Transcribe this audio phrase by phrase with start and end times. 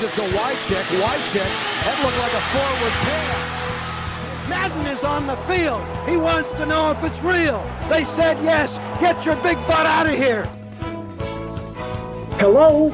[0.00, 0.84] Gives it to Wycheck.
[1.02, 1.50] Wycheck.
[1.84, 4.48] That looked like a forward pass.
[4.48, 5.82] Madden is on the field.
[6.08, 7.60] He wants to know if it's real.
[7.90, 8.70] They said yes.
[8.98, 10.44] Get your big butt out of here.
[12.38, 12.90] Hello?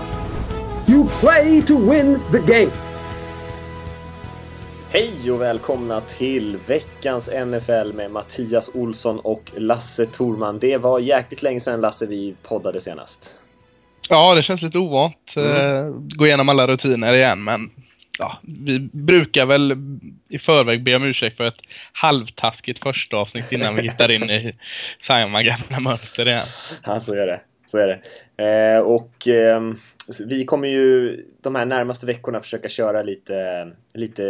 [0.89, 2.73] You play to win the game.
[4.89, 10.59] Hej och välkomna till veckans NFL med Mattias Olsson och Lasse Torman.
[10.59, 13.46] Det var jäkligt länge sedan Lasse vi poddade senast.
[14.09, 15.35] Ja, det känns lite ovant.
[15.37, 16.09] Mm.
[16.09, 17.71] Gå igenom alla rutiner igen, men
[18.19, 19.77] ja, vi brukar väl
[20.29, 21.61] i förväg be om ursäkt för ett
[21.93, 24.57] halvtaskigt första avsnitt innan vi hittar in i
[25.03, 26.47] samma gamla mönster igen.
[26.85, 27.41] Ja, så är det.
[27.67, 28.01] Så är det.
[28.45, 29.61] Eh, och eh,
[30.27, 34.23] vi kommer ju de här närmaste veckorna försöka köra lite, lite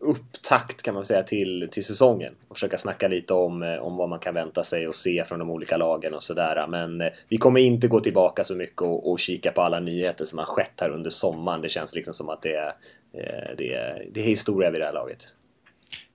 [0.00, 2.34] upptakt kan man säga till, till säsongen.
[2.48, 5.38] Och försöka snacka lite om, eh, om vad man kan vänta sig och se från
[5.38, 6.66] de olika lagen och sådär.
[6.68, 10.24] Men eh, vi kommer inte gå tillbaka så mycket och, och kika på alla nyheter
[10.24, 11.60] som har skett här under sommaren.
[11.60, 12.72] Det känns liksom som att det är,
[13.12, 15.26] eh, det är, det är historia vid det här laget.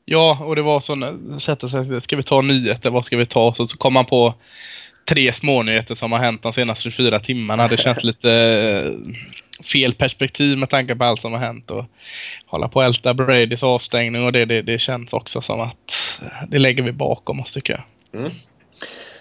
[0.06, 3.54] Ja, och det var så, sätta sig, ska vi ta nyheter, vad ska vi ta?
[3.54, 4.34] Så, så kom man på
[5.08, 7.68] tre smånyheter som har hänt de senaste 24 timmarna.
[7.68, 11.72] Det känns lite eh, fel perspektiv med tanke på allt som har hänt.
[11.72, 11.86] Och
[12.46, 16.60] hålla på att älta Bradys avstängning och det, det, det känns också som att det
[16.60, 18.22] lägger vi bakom oss tycker jag.
[18.22, 18.32] Mm.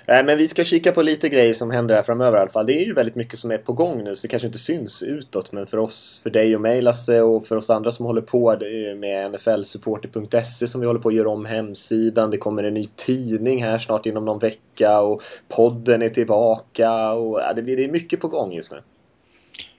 [0.09, 2.67] Nej, men vi ska kika på lite grejer som händer här framöver i alla fall.
[2.67, 5.03] Det är ju väldigt mycket som är på gång nu, så det kanske inte syns
[5.03, 5.53] utåt.
[5.53, 8.57] Men för oss, för dig och mig Lasse, och för oss andra som håller på
[8.97, 12.31] med nflsupporter.se som vi håller på att göra om hemsidan.
[12.31, 17.13] Det kommer en ny tidning här snart inom någon vecka och podden är tillbaka.
[17.13, 18.79] Och, ja, det, det är mycket på gång just nu.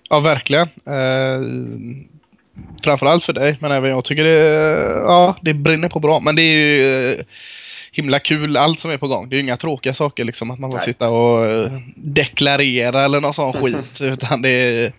[0.09, 0.67] Ja, verkligen.
[0.67, 1.41] Eh,
[2.84, 4.39] framförallt för dig, men även jag tycker det,
[5.03, 6.19] ja, det brinner på bra.
[6.19, 7.25] Men det är ju eh,
[7.98, 9.30] himla kul allt som är på gång.
[9.30, 13.34] Det är inga tråkiga saker liksom att man får sitta och eh, deklarera eller någon
[13.34, 14.02] sån skit.
[14.02, 14.94] Utan det är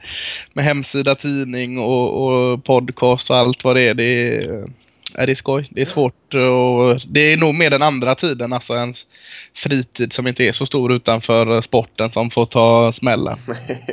[0.53, 3.95] med hemsida, tidning och, och podcast och allt vad det är.
[3.95, 4.71] Det är,
[5.15, 5.69] är det skoj.
[5.71, 9.07] Det är svårt och det är nog mer den andra tiden, alltså ens
[9.55, 13.39] fritid som inte är så stor utanför sporten som får ta smällen.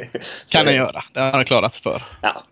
[0.51, 1.03] kan den göra.
[1.13, 2.01] Det har han klarat för.
[2.21, 2.43] Ja.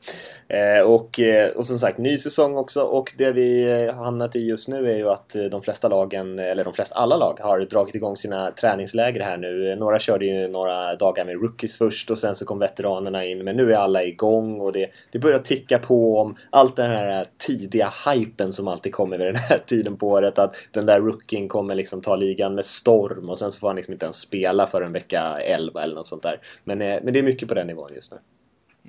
[0.53, 4.35] Eh, och, eh, och som sagt, ny säsong också och det vi eh, har hamnat
[4.35, 7.59] i just nu är ju att de flesta lagen, eller de flesta alla lag, har
[7.59, 9.75] dragit igång sina träningsläger här nu.
[9.75, 13.55] Några körde ju några dagar med rookies först och sen så kom veteranerna in, men
[13.55, 17.93] nu är alla igång och det, det börjar ticka på om allt den här tidiga
[18.05, 21.75] hypen som alltid kommer vid den här tiden på året, att den där rookien kommer
[21.75, 24.81] liksom ta ligan med storm och sen så får han liksom inte ens spela för
[24.81, 26.39] en vecka 11 eller något sånt där.
[26.63, 28.17] Men, men det är mycket på den nivån just nu.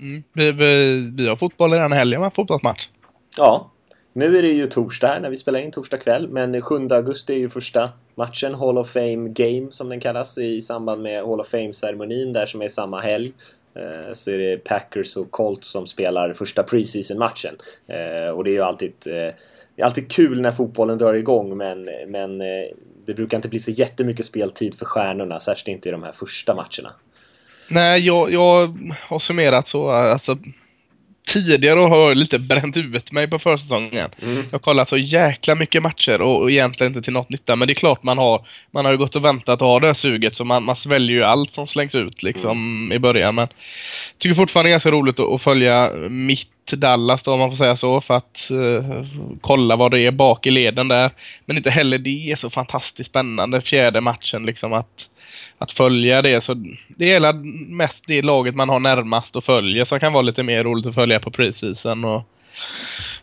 [0.01, 0.23] Mm.
[0.33, 2.89] Vi, vi, vi, har fotboll redan i helgen, fotbollsmatch.
[3.37, 3.71] Ja,
[4.13, 7.39] nu är det ju torsdag när vi spelar in torsdag kväll, men 7 augusti är
[7.39, 11.49] ju första matchen, Hall of Fame Game som den kallas, i samband med Hall of
[11.49, 13.33] Fame-ceremonin där som är samma helg.
[13.75, 17.55] Eh, så är det Packers och Colts som spelar första preseason-matchen.
[17.87, 19.35] Eh, och det är ju alltid, det
[19.77, 22.39] är alltid kul när fotbollen drar igång, men, men
[23.07, 26.55] det brukar inte bli så jättemycket speltid för stjärnorna, särskilt inte i de här första
[26.55, 26.93] matcherna.
[27.69, 29.91] Nej, jag, jag har summerat så.
[29.91, 30.39] Alltså,
[31.27, 34.11] tidigare har jag lite bränt ut mig på försäsongen.
[34.23, 34.37] Mm.
[34.37, 37.57] Jag har kollat så jäkla mycket matcher och, och egentligen inte till något nytta.
[37.57, 39.87] Men det är klart man har, man har ju gått och väntat och har det
[39.87, 42.93] här suget så man, man sväljer ju allt som slängs ut liksom mm.
[42.93, 43.35] i början.
[43.35, 43.49] Men
[44.19, 47.57] tycker fortfarande det är ganska roligt att, att följa mitt Dallas då om man får
[47.57, 49.05] säga så för att uh,
[49.41, 51.11] kolla vad det är bak i leden där.
[51.45, 55.09] Men inte heller det är så fantastiskt spännande fjärde matchen liksom att
[55.59, 56.41] att följa det.
[56.41, 56.55] Så
[56.89, 57.33] det är
[57.75, 60.95] mest det laget man har närmast att följa som kan vara lite mer roligt att
[60.95, 62.05] följa på preseason.
[62.05, 62.23] Och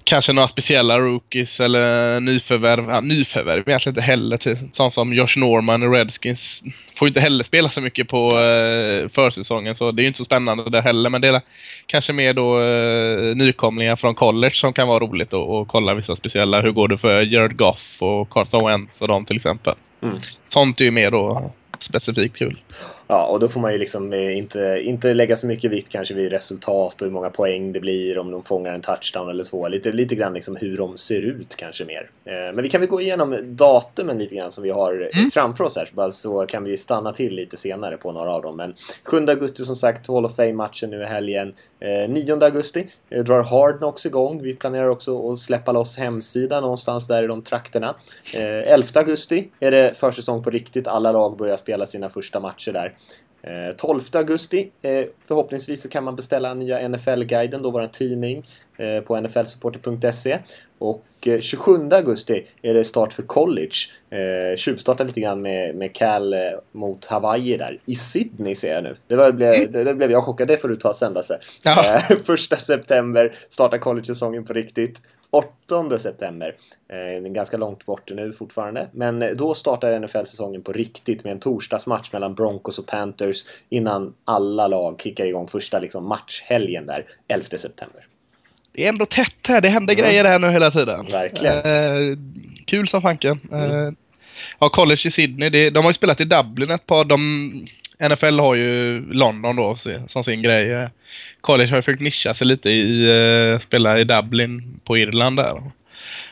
[0.03, 2.89] kanske några speciella rookies eller nyförvärv.
[2.89, 4.37] Ja, nyförvärv egentligen inte heller.
[4.37, 6.63] Till, sånt som Josh Norman och Redskins
[6.95, 10.23] får inte heller spela så mycket på eh, försäsongen så det är ju inte så
[10.23, 11.09] spännande där heller.
[11.09, 11.41] Men det är
[11.85, 16.61] kanske mer då eh, nykomlingar från college som kan vara roligt att kolla vissa speciella.
[16.61, 19.73] Hur går det för Jared Goff och Carson Wentz och dem till exempel.
[20.03, 20.17] Mm.
[20.45, 21.51] Sånt är ju mer då
[21.81, 22.55] specifik kul.
[23.11, 26.13] Ja, och då får man ju liksom eh, inte, inte lägga så mycket vikt kanske
[26.13, 29.67] vid resultat och hur många poäng det blir om de fångar en touchdown eller två.
[29.67, 32.09] Lite, lite grann liksom hur de ser ut kanske mer.
[32.25, 35.31] Eh, men vi kan väl gå igenom datumen lite grann som vi har mm.
[35.31, 38.57] framför oss här så kan vi stanna till lite senare på några av dem.
[38.57, 38.73] Men
[39.03, 41.53] 7 augusti som sagt, Hall of Fame-matchen nu i helgen.
[42.09, 42.87] 9 eh, augusti
[43.25, 44.41] drar Hard Knocks igång.
[44.41, 47.95] Vi planerar också att släppa loss hemsidan någonstans där i de trakterna.
[48.33, 50.87] 11 augusti är det försäsong på riktigt.
[50.87, 52.93] Alla lag börjar spela sina första matcher där.
[53.77, 54.71] 12 augusti,
[55.27, 58.45] förhoppningsvis så kan man beställa nya NFL-guiden, då vår tidning,
[59.05, 60.39] på nflsupporter.se.
[60.77, 61.05] Och
[61.39, 63.75] 27 augusti är det start för college.
[64.09, 66.35] Eh, tjuvstartar lite grann med, med Cal
[66.71, 67.79] mot Hawaii där.
[67.85, 68.97] I Sydney ser jag nu.
[69.07, 69.71] Det, var, blev, mm.
[69.71, 70.47] det, det blev jag chockad.
[70.47, 71.39] Det får du ta sen Lasse.
[71.63, 72.01] Ja.
[72.25, 75.01] första september startar college-säsongen på riktigt.
[75.31, 76.55] 8 september.
[76.89, 78.87] Eh, ganska långt bort nu fortfarande.
[78.91, 84.13] Men eh, då startar NFL-säsongen på riktigt med en torsdagsmatch mellan Broncos och Panthers innan
[84.25, 88.07] alla lag kickar igång första liksom, matchhelgen där 11 september.
[88.71, 90.05] Det är ändå tätt här, det händer mm.
[90.05, 91.05] grejer här nu hela tiden.
[91.11, 91.57] Verkligen.
[91.57, 92.17] Eh,
[92.65, 93.39] kul som fanken.
[93.51, 93.71] Mm.
[93.71, 93.93] Eh,
[94.59, 97.05] ja, college i Sydney, det, de har ju spelat i Dublin ett par.
[97.05, 97.51] De,
[98.09, 99.77] NFL har ju London då
[100.07, 100.71] som sin grej.
[100.73, 100.89] Eh,
[101.41, 103.09] College har ju försökt nischa sig lite i
[103.53, 105.61] uh, spela i Dublin på Irland där.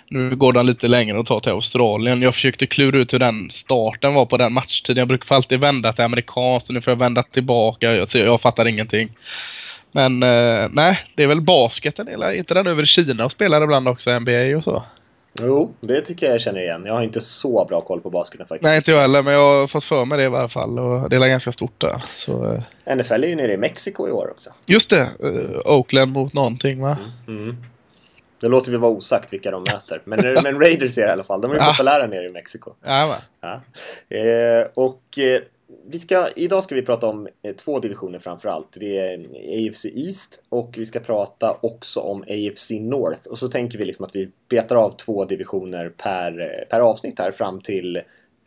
[0.10, 2.22] Nu går de lite längre och tar till Australien.
[2.22, 5.00] Jag försökte klura ut hur den starten var på den matchtiden.
[5.00, 7.96] Jag brukar alltid vända till amerikanskt och nu får jag vända tillbaka.
[7.96, 9.10] Jag, jag fattar ingenting.
[9.92, 12.08] Men uh, nej, det är väl basketen.
[12.08, 14.84] Eller inte den över Kina och spelar ibland också NBA och så?
[15.34, 16.84] Jo, det tycker jag jag känner igen.
[16.86, 18.64] Jag har inte så bra koll på basketen faktiskt.
[18.64, 20.80] Nej, inte jag heller, men jag har fått för mig det i alla fall.
[20.80, 22.04] Och det är ganska stort där.
[22.16, 22.96] Så, eh.
[22.96, 24.50] NFL är ju nere i Mexiko i år också.
[24.66, 25.10] Just det.
[25.24, 26.98] Uh, Oakland mot någonting, va?
[27.28, 27.44] Mm.
[27.44, 27.58] Mm.
[28.42, 30.02] Det låter vi vara osagt vilka de möter.
[30.04, 31.42] Men, men Raiders är det i alla fall.
[31.42, 32.72] De är ju populära nere i Mexiko.
[32.86, 33.62] Ja, ja.
[34.18, 35.42] Eh, och eh,
[35.86, 38.78] vi ska, idag ska vi prata om eh, två divisioner framför allt.
[38.80, 39.20] Det är
[39.70, 43.28] AFC East och vi ska prata också om AFC North.
[43.28, 47.20] Och så tänker vi liksom att vi betar av två divisioner per, eh, per avsnitt
[47.20, 48.02] här fram till,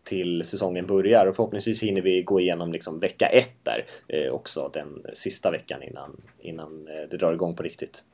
[0.04, 1.26] till säsongen börjar.
[1.26, 5.82] Och förhoppningsvis hinner vi gå igenom liksom vecka ett där eh, också, den sista veckan
[5.82, 8.04] innan, innan eh, det drar igång på riktigt.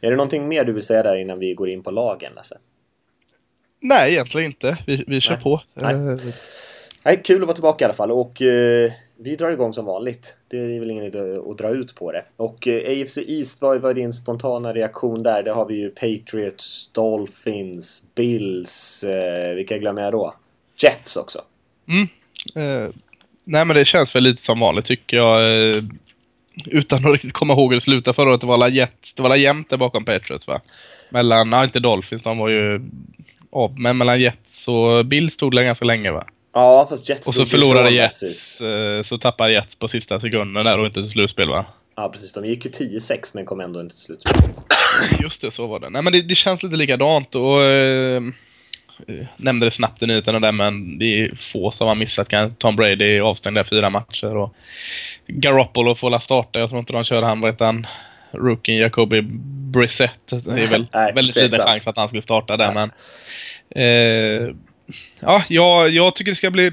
[0.00, 2.58] Är det någonting mer du vill säga där innan vi går in på lagen, Lasse?
[3.80, 4.78] Nej, egentligen inte.
[4.86, 5.42] Vi, vi kör Nej.
[5.42, 5.62] på.
[5.74, 6.18] Nej.
[7.04, 10.36] Nej, kul att vara tillbaka i alla fall och eh, vi drar igång som vanligt.
[10.50, 11.18] Det är väl ingen idé
[11.50, 12.24] att dra ut på det.
[12.36, 15.42] Och eh, AFC East, vad var din spontana reaktion där?
[15.42, 20.34] Det har vi ju Patriots, Dolphins, Bills, eh, vilka glömmer jag då?
[20.82, 21.38] Jets också.
[21.88, 22.08] Mm.
[22.54, 22.90] Eh,
[23.44, 25.58] nej men det känns väl lite som vanligt tycker jag.
[25.76, 25.82] Eh,
[26.66, 28.40] utan att riktigt komma ihåg hur det slutade förra året.
[28.40, 30.60] Det var alla Jets, det var alla jämnt där bakom Patriots va?
[31.10, 32.80] Mellan, nej inte Dolphins, de var ju
[33.50, 36.24] av, men mellan Jets och Bills stod det ganska länge va?
[36.52, 38.60] Ja, fast Jets Och så förlorade Jets.
[38.60, 41.64] Eh, så tappade Jets på sista sekunden där och inte till slutspel va?
[41.96, 42.32] Ja, precis.
[42.32, 44.34] De gick ju 10-6 men kom ändå inte till slutspel.
[45.22, 45.90] Just det, så var det.
[45.90, 47.64] Nej, men det, det känns lite likadant och...
[47.64, 48.22] Eh,
[49.36, 52.28] nämnde det snabbt i nyheterna där, men det är få som har missat.
[52.58, 54.54] Tom Brady är avstängd där fyra matcher och
[55.26, 56.58] Garoppolo får la starta.
[56.58, 57.86] Jag tror inte de kör han, vad heter han?
[58.32, 59.20] Rookien Jacoby
[59.72, 60.10] Brissett.
[60.26, 62.74] Det är väl Nej, väldigt liten chans att han skulle starta där, Nej.
[62.74, 62.90] men...
[63.74, 64.54] Eh,
[65.20, 66.70] ja, jag, jag tycker det ska bli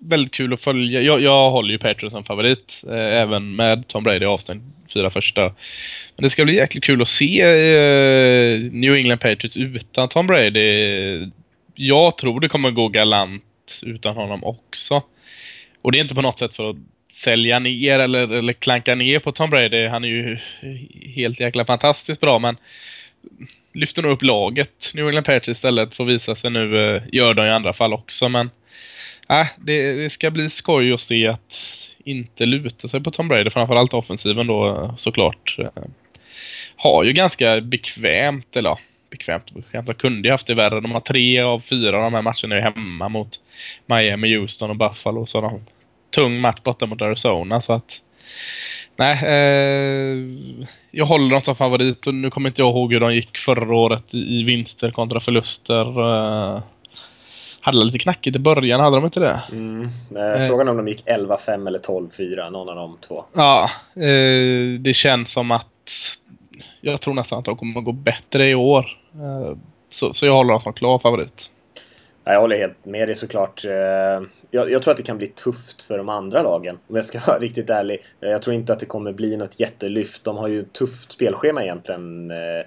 [0.00, 1.02] väldigt kul att följa.
[1.02, 2.82] Jag, jag håller ju Patriots som favorit.
[2.90, 4.62] Eh, även med Tom Brady avstängd
[4.94, 5.42] fyra första.
[6.16, 11.30] Men det ska bli jäkligt kul att se eh, New England Patriots utan Tom Brady.
[11.74, 15.02] Jag tror det kommer gå galant utan honom också.
[15.82, 16.76] Och det är inte på något sätt för att
[17.12, 19.86] sälja ner eller, eller klanka ner på Tom Brady.
[19.86, 20.38] Han är ju
[21.14, 22.56] helt jäkla fantastiskt bra men
[23.74, 24.90] lyfter nog upp laget.
[24.94, 26.94] New England Patriots istället får visa sig nu.
[26.94, 28.50] Eh, gör de i andra fall också, men
[29.28, 31.58] äh, det, det, ska bli skoj att se att
[32.04, 35.56] inte luta sig på Tom Brady, framförallt offensiven då eh, såklart.
[35.58, 35.82] Eh,
[36.76, 38.78] har ju ganska bekvämt, eller ja,
[39.10, 39.86] bekvämt bekvämt.
[39.86, 40.80] De kunde ju haft det värre.
[40.80, 43.40] De har tre av fyra av de här matcherna är hemma mot
[43.86, 45.26] Miami, Houston och Buffalo.
[45.26, 45.64] Så de
[46.10, 47.62] tung match borta mot Arizona.
[47.62, 48.00] Så att
[48.96, 50.18] Nej, eh,
[50.90, 53.76] jag håller dem som favorit och nu kommer inte jag ihåg hur de gick förra
[53.76, 56.00] året i, i vinster kontra förluster.
[56.00, 56.62] Eh,
[57.60, 59.42] hade lite knackigt i början, hade de inte det?
[59.52, 59.90] Mm.
[60.16, 63.24] Eh, frågan om de gick 11-5 eller 12-4, någon av de två.
[63.34, 65.66] Ja, eh, det känns som att
[66.80, 68.98] jag tror nästan att de kommer att gå bättre i år.
[69.14, 69.56] Eh,
[69.88, 71.50] så, så jag håller dem som klar favorit.
[72.24, 73.64] Jag håller helt med dig såklart.
[73.64, 73.72] Eh,
[74.50, 77.18] jag, jag, tror att det kan bli tufft för de andra lagen om jag ska
[77.26, 78.04] vara riktigt ärlig.
[78.20, 80.24] Eh, jag tror inte att det kommer bli något jättelyft.
[80.24, 82.30] De har ju ett tufft spelschema egentligen.
[82.30, 82.64] Eh,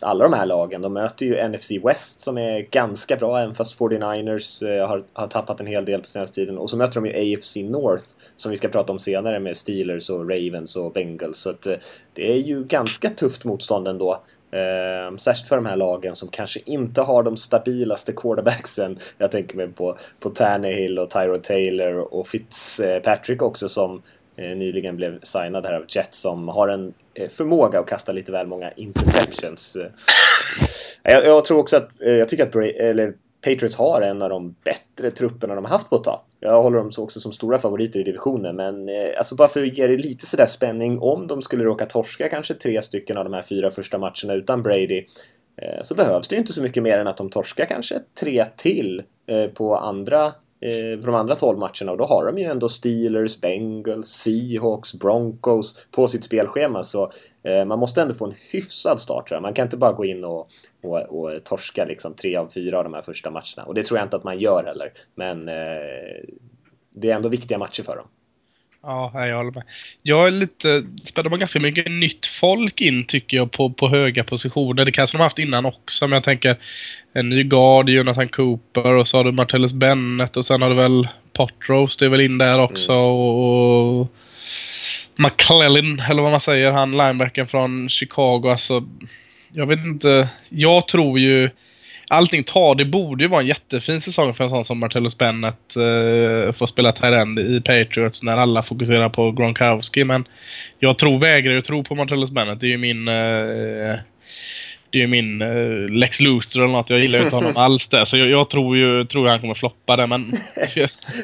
[0.00, 0.82] alla de här lagen.
[0.82, 5.60] De möter ju NFC West som är ganska bra även fast 49ers har, har tappat
[5.60, 6.58] en hel del på senaste tiden.
[6.58, 8.04] Och så möter de ju AFC North
[8.36, 11.38] som vi ska prata om senare med Steelers och Ravens och Bengals.
[11.38, 11.66] Så att
[12.12, 14.22] det är ju ganska tufft motstånd ändå.
[14.56, 18.98] Eh, särskilt för de här lagen som kanske inte har de stabilaste quarterbacksen.
[19.18, 24.02] Jag tänker mig på, på Tannehill och Tyrod Taylor och Fitzpatrick också som
[24.36, 28.32] eh, nyligen blev signad här av Jets som har en eh, förmåga att kasta lite
[28.32, 29.76] väl många interceptions.
[29.76, 29.90] Eh,
[31.02, 33.14] jag, jag, tror också att, jag tycker att Bra eller
[33.46, 36.20] Patriots har en av de bättre trupperna de har haft på ett tag.
[36.40, 39.78] Jag håller dem också som stora favoriter i divisionen, men eh, alltså bara för att
[39.78, 43.32] ge det lite sådär spänning om de skulle råka torska kanske tre stycken av de
[43.32, 45.06] här fyra första matcherna utan Brady
[45.62, 48.46] eh, så behövs det ju inte så mycket mer än att de torskar kanske tre
[48.56, 50.24] till eh, på andra
[50.60, 54.94] eh, på de andra 12 matcherna och då har de ju ändå Steelers, Bengals, Seahawks,
[54.94, 57.10] Broncos på sitt spelschema så
[57.66, 59.42] man måste ändå få en hyfsad start tror jag.
[59.42, 60.50] Man kan inte bara gå in och,
[60.82, 63.98] och, och torska liksom tre av fyra av de här första matcherna och det tror
[63.98, 64.92] jag inte att man gör heller.
[65.14, 66.24] Men eh,
[66.94, 68.06] det är ändå viktiga matcher för dem.
[68.82, 69.62] Ja, jag håller med.
[70.02, 70.82] Jag är lite.
[71.14, 74.84] De har ganska mycket nytt folk in tycker jag på, på höga positioner.
[74.84, 76.56] Det kanske de har haft innan också, men jag tänker
[77.12, 80.76] en ny guard, Jonathan Cooper och så har du Martellus Bennett och sen har du
[80.76, 82.92] väl Potrose, det är väl in där också.
[82.92, 83.04] Mm.
[83.04, 84.12] Och
[85.18, 88.50] McClellan, eller vad man säger, han linebacken från Chicago.
[88.50, 88.84] Alltså,
[89.52, 90.28] jag vet inte.
[90.48, 91.50] Jag tror ju
[92.08, 92.74] allting tar.
[92.74, 96.52] Det borde ju vara en jättefin säsong för en sån som Martellus Bennett eh, uh,
[96.52, 100.04] får spela Tyrend i Patriots när alla fokuserar på Gronkowski.
[100.04, 100.24] Men
[100.78, 102.60] jag tror, vägrar ju tro på Martellus Bennett.
[102.60, 103.08] Det är ju min...
[103.08, 103.94] Uh,
[104.96, 106.90] det är ju min uh, Lex Luthor eller något.
[106.90, 108.04] Jag gillar ju inte honom alls där.
[108.04, 110.20] Så jag, jag, tror ju tror han kommer floppa det, men...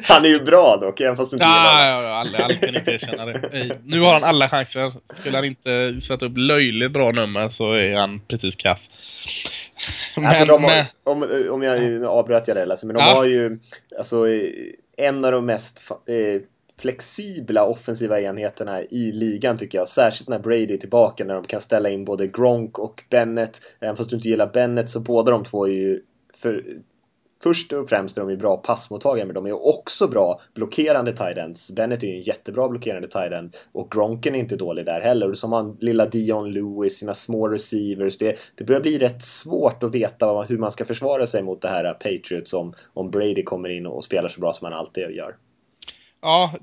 [0.03, 2.75] han är ju bra dock, även fast du inte ja, gillar ja, alla, alla kan
[2.75, 3.77] inte erkänna det.
[3.83, 4.93] Nu har han alla chanser.
[5.13, 8.89] Skulle han inte sätta upp löjligt bra nummer så är han precis kass.
[10.15, 13.13] Men, alltså de har, om, om jag avbröt jag det, alltså, men de ja.
[13.13, 13.59] har ju
[13.97, 14.25] alltså,
[14.97, 16.41] en av de mest eh,
[16.83, 19.87] flexibla offensiva enheterna i ligan tycker jag.
[19.87, 23.61] Särskilt när Brady är tillbaka när de kan ställa in både Gronk och Bennett.
[23.79, 26.01] Även fast du inte gillar Bennett så båda de två är ju
[26.33, 26.63] för,
[27.43, 31.75] Först och främst är de ju bra passmottagare, men de är också bra blockerande tight
[31.75, 35.29] Bennett är ju en jättebra blockerande tight och Gronken är inte dålig där heller.
[35.29, 38.17] Och så har man lilla Dion Lewis, sina små receivers.
[38.17, 41.67] Det, det börjar bli rätt svårt att veta hur man ska försvara sig mot det
[41.67, 45.35] här Patriots om, om Brady kommer in och spelar så bra som han alltid gör.
[46.23, 46.53] Ja,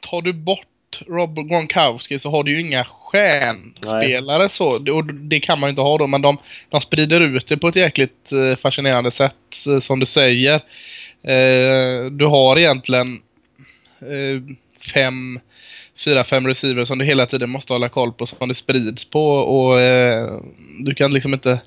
[0.00, 0.66] tar du bort
[1.08, 4.92] Rob Gronkowski så har du ju inga stjärnspelare så.
[4.94, 6.06] Och det kan man ju inte ha då.
[6.06, 10.06] Men de, de sprider ut det på ett jäkligt eh, fascinerande sätt eh, som du
[10.06, 10.54] säger.
[11.22, 13.20] Eh, du har egentligen
[14.00, 14.56] eh,
[14.94, 15.40] fem,
[16.04, 19.28] fyra, fem receivers som du hela tiden måste hålla koll på som det sprids på.
[19.30, 19.78] Och
[20.80, 21.60] du kan liksom inte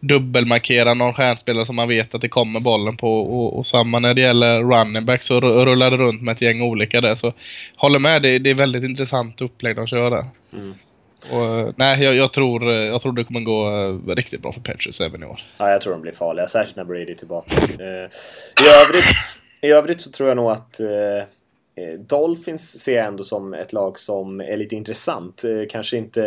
[0.00, 3.20] dubbelmarkera någon stjärnspelare som man vet att det kommer bollen på.
[3.20, 6.62] Och, och samma när det gäller running back så rullar det runt med ett gäng
[6.62, 7.14] olika där.
[7.14, 7.32] Så
[7.76, 10.24] håller med, det, det är väldigt intressant upplägg de kör där.
[10.52, 10.74] Mm.
[11.30, 15.00] Och, nej, jag, jag, tror, jag tror det kommer gå uh, riktigt bra för Patriots
[15.00, 15.40] även i år.
[15.58, 17.56] Ja, jag tror de blir farliga, särskilt när Brady är tillbaka.
[17.56, 18.08] Uh,
[18.60, 21.24] i, övrigt, I övrigt så tror jag nog att Eh,
[21.76, 25.44] Eh, Dolphins ser jag ändå som ett lag som är lite intressant.
[25.44, 26.20] Eh, kanske inte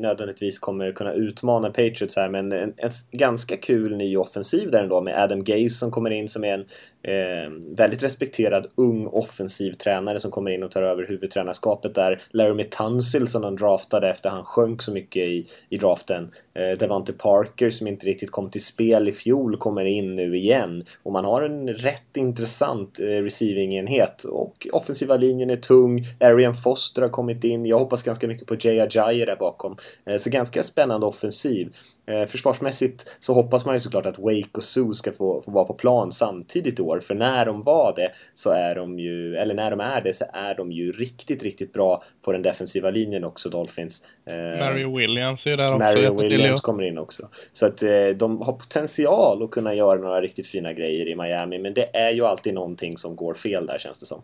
[0.00, 5.00] nödvändigtvis kommer kunna utmana Patriots här men en, en ganska kul ny offensiv där ändå
[5.00, 6.66] med Adam Gaze som kommer in som är en
[7.04, 12.22] Eh, väldigt respekterad ung offensiv tränare som kommer in och tar över huvudtränarskapet där.
[12.30, 16.30] Laramie Tunsil som de draftade efter han sjönk så mycket i, i draften.
[16.54, 20.84] Eh, Devante Parker som inte riktigt kom till spel i fjol kommer in nu igen.
[21.02, 26.04] Och man har en rätt intressant eh, receiving-enhet och offensiva linjen är tung.
[26.20, 27.66] Arian Foster har kommit in.
[27.66, 29.76] Jag hoppas ganska mycket på Jay Ajayi där bakom.
[30.06, 31.72] Eh, så ganska spännande offensiv.
[32.06, 35.64] Eh, försvarsmässigt så hoppas man ju såklart att Wake och Sue ska få, få vara
[35.64, 39.54] på plan samtidigt i år, för när de var det så är de ju, eller
[39.54, 43.24] när de är det så är de ju riktigt, riktigt bra på den defensiva linjen
[43.24, 44.06] också, Dolphins.
[44.26, 45.98] Eh, Mario Williams är ju där också.
[45.98, 47.28] Mario Williams kommer in också.
[47.52, 51.58] Så att eh, de har potential att kunna göra några riktigt fina grejer i Miami,
[51.58, 54.22] men det är ju alltid någonting som går fel där känns det som.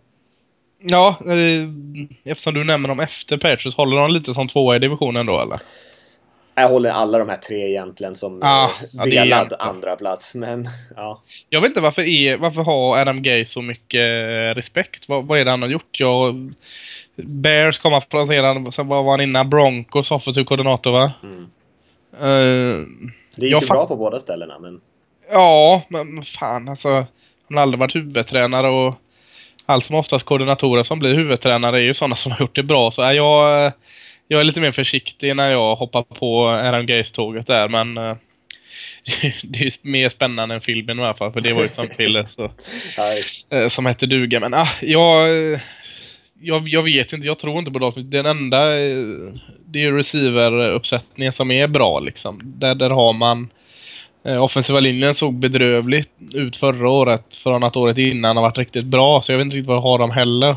[0.83, 1.69] Ja, eh,
[2.25, 5.61] eftersom du nämner dem efter Patriots, håller de lite som tvåa i divisionen då eller?
[6.61, 11.23] Jag håller alla de här tre egentligen som ah, ja, delad andra plats men ja.
[11.51, 14.01] Jag vet inte varför, är, varför har Adam Gay så mycket
[14.57, 15.09] respekt?
[15.09, 16.01] Vad, vad är det han har gjort?
[16.01, 16.53] Jag,
[17.17, 21.13] Bears kom han från sedan, sen var han innan Broncos offensiv koordinator va?
[21.23, 21.51] Mm.
[22.23, 22.87] Uh,
[23.37, 24.81] det gick ju bra på båda ställena men...
[25.33, 26.89] Ja, men fan alltså.
[26.89, 28.95] Han har aldrig varit huvudtränare och
[29.67, 32.91] allt som oftast koordinatorer som blir huvudtränare är ju sådana som har gjort det bra.
[32.91, 33.73] Så är jag
[34.31, 38.17] jag är lite mer försiktig när jag hoppar på Adam Gaze-tåget där, men uh,
[39.43, 41.75] det är ju mer spännande än filmen i alla fall, för det var ju ett
[41.75, 44.41] sånt piller så, uh, som hette duga.
[44.41, 45.29] Men uh, jag,
[46.41, 48.11] jag, jag vet inte, jag tror inte på Dolphins.
[48.11, 48.67] Den enda,
[49.67, 52.41] det är receiver-uppsättningen som är bra liksom.
[52.45, 53.49] Där, där har man
[54.41, 59.23] Offensiva linjen såg bedrövligt ut förra året från att året innan har varit riktigt bra.
[59.23, 60.57] Så jag vet inte riktigt vad jag har dem heller.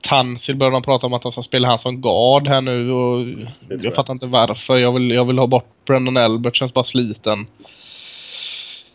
[0.00, 3.20] Tansil börjar man prata om att de ska spela han som guard här nu och
[3.68, 4.78] jag, jag fattar inte varför.
[4.78, 7.46] Jag vill, jag vill ha bort Brendan Albert, känns bara sliten.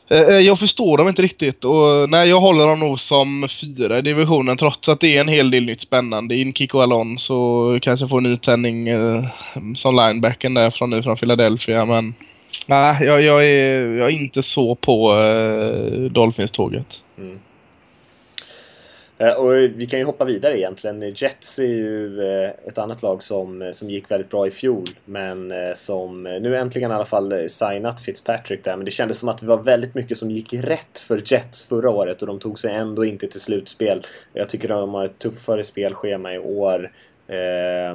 [0.10, 3.98] Eh, eh, jag förstår dem inte riktigt och nej, jag håller dem nog som fyra
[3.98, 6.36] i divisionen trots att det är en hel del nytt spännande.
[6.36, 9.24] In Kiko Alonso kanske får nytändning eh,
[9.76, 12.14] som linebacken där från nu från Philadelphia men
[12.68, 16.88] nej, jag, jag, är, jag är inte så på eh, Dolphins-tåget.
[17.18, 17.40] Mm.
[19.18, 21.14] Eh, och vi kan ju hoppa vidare egentligen.
[21.16, 24.90] Jets är ju eh, ett annat lag som, eh, som gick väldigt bra i fjol
[25.06, 28.76] men som nu äntligen i alla fall signat Fitzpatrick där.
[28.76, 31.90] Men det kändes som att det var väldigt mycket som gick rätt för Jets förra
[31.90, 34.06] året och de tog sig ändå inte till slutspel.
[34.34, 36.92] Jag tycker att de har ett tuffare spelschema i år.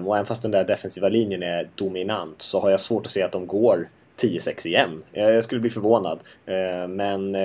[0.04, 3.22] Och även fast den där defensiva linjen är dominant så har jag svårt att se
[3.22, 3.88] att de går
[4.22, 5.02] 10-6 igen.
[5.12, 6.18] Jag skulle bli förvånad.
[6.88, 7.36] Men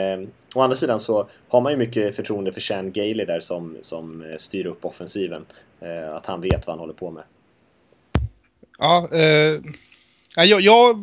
[0.55, 4.21] Å andra sidan så har man ju mycket förtroende för Shan Gailey där som, som
[4.21, 5.45] eh, styr upp offensiven.
[5.81, 7.23] Eh, att han vet vad han håller på med.
[8.77, 9.61] Ja, eh,
[10.35, 10.61] jag...
[10.61, 10.95] jag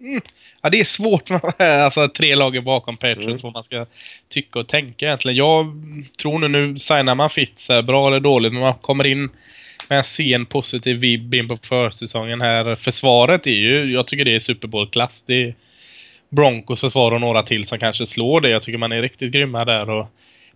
[0.00, 0.20] mm,
[0.62, 3.38] ja, det är svårt med alltså, tre lager bakom Patriots mm.
[3.42, 3.86] vad man ska
[4.28, 5.36] tycka och tänka egentligen.
[5.36, 5.66] Jag
[6.22, 9.30] tror nu, nu signar man Fitz bra eller dåligt, men man kommer in
[9.88, 12.76] men jag ser en positiv vibb in på försäsongen här.
[12.76, 15.24] Försvaret är ju, jag tycker det är Super Bowl-klass.
[15.26, 15.54] Det är
[16.30, 18.48] Broncos försvar och några till som kanske slår det.
[18.48, 19.90] Jag tycker man är riktigt grymma där.
[19.90, 20.06] Och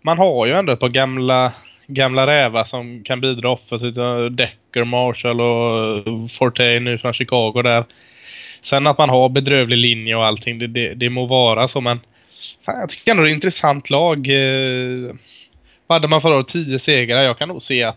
[0.03, 1.53] man har ju ändå ett par gamla,
[1.87, 3.95] gamla rävar som kan bidra offensivt.
[4.31, 7.85] Decker, Marshall och Forte nu från Chicago där.
[8.63, 12.01] Sen att man har bedrövlig linje och allting, det, det, det må vara så men
[12.67, 14.29] fan, jag tycker ändå det är ett intressant lag.
[14.29, 15.15] Eh,
[15.89, 17.97] hade man förra året 10 segrar, jag kan nog se att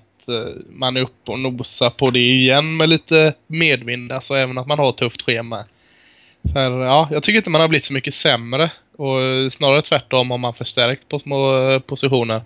[0.70, 4.12] man är uppe och nosar på det igen med lite medvind.
[4.12, 5.66] Alltså även att man har ett tufft schema.
[6.54, 8.72] För ja, jag tycker inte man har blivit så mycket sämre.
[8.98, 12.42] Och snarare tvärtom om man förstärkt på små eh, positioner.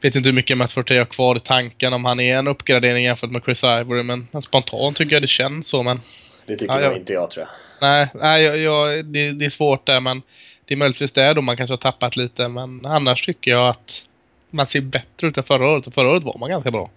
[0.00, 3.04] Vet inte hur mycket Matt Forte har kvar i tanken om han är en uppgradering
[3.04, 4.02] jämfört med Chris Ivory.
[4.02, 5.82] Men spontant tycker jag det känns så.
[5.82, 6.00] Men,
[6.46, 7.88] det tycker ja, nog inte jag tror jag.
[7.88, 10.00] Nej, nej jag, jag, det, det, är svårt där.
[10.00, 10.22] Men
[10.64, 12.48] det är möjligtvis där då man kanske har tappat lite.
[12.48, 14.04] Men annars tycker jag att
[14.50, 15.86] man ser bättre ut än förra året.
[15.86, 16.90] Och förra året var man ganska bra.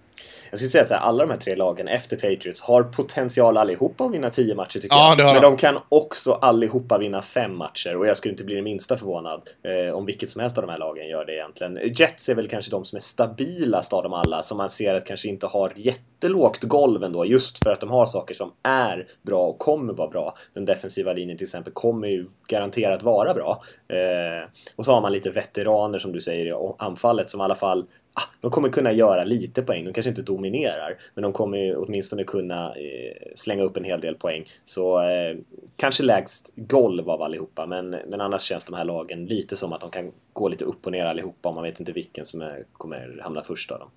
[0.51, 4.13] Jag skulle säga att alla de här tre lagen efter Patriots har potential allihopa att
[4.13, 5.33] vinna 10 matcher tycker ja, jag.
[5.33, 8.97] Men de kan också allihopa vinna 5 matcher och jag skulle inte bli det minsta
[8.97, 11.79] förvånad eh, om vilket som helst av de här lagen gör det egentligen.
[11.95, 15.05] Jets är väl kanske de som är stabilast av dem alla som man ser att
[15.05, 19.47] kanske inte har jättelågt golv ändå just för att de har saker som är bra
[19.47, 20.35] och kommer vara bra.
[20.53, 23.63] Den defensiva linjen till exempel kommer ju garanterat vara bra.
[23.87, 27.55] Eh, och så har man lite veteraner som du säger i anfallet som i alla
[27.55, 29.85] fall ah, de kommer kunna göra lite poäng.
[29.85, 34.15] De kanske inte dominerar, men de kommer åtminstone kunna eh, slänga upp en hel del
[34.15, 34.45] poäng.
[34.65, 35.37] Så eh,
[35.77, 39.81] kanske lägst golv av allihopa, men, men annars känns de här lagen lite som att
[39.81, 42.63] de kan gå lite upp och ner allihopa och man vet inte vilken som är,
[42.73, 43.89] kommer hamna först av dem.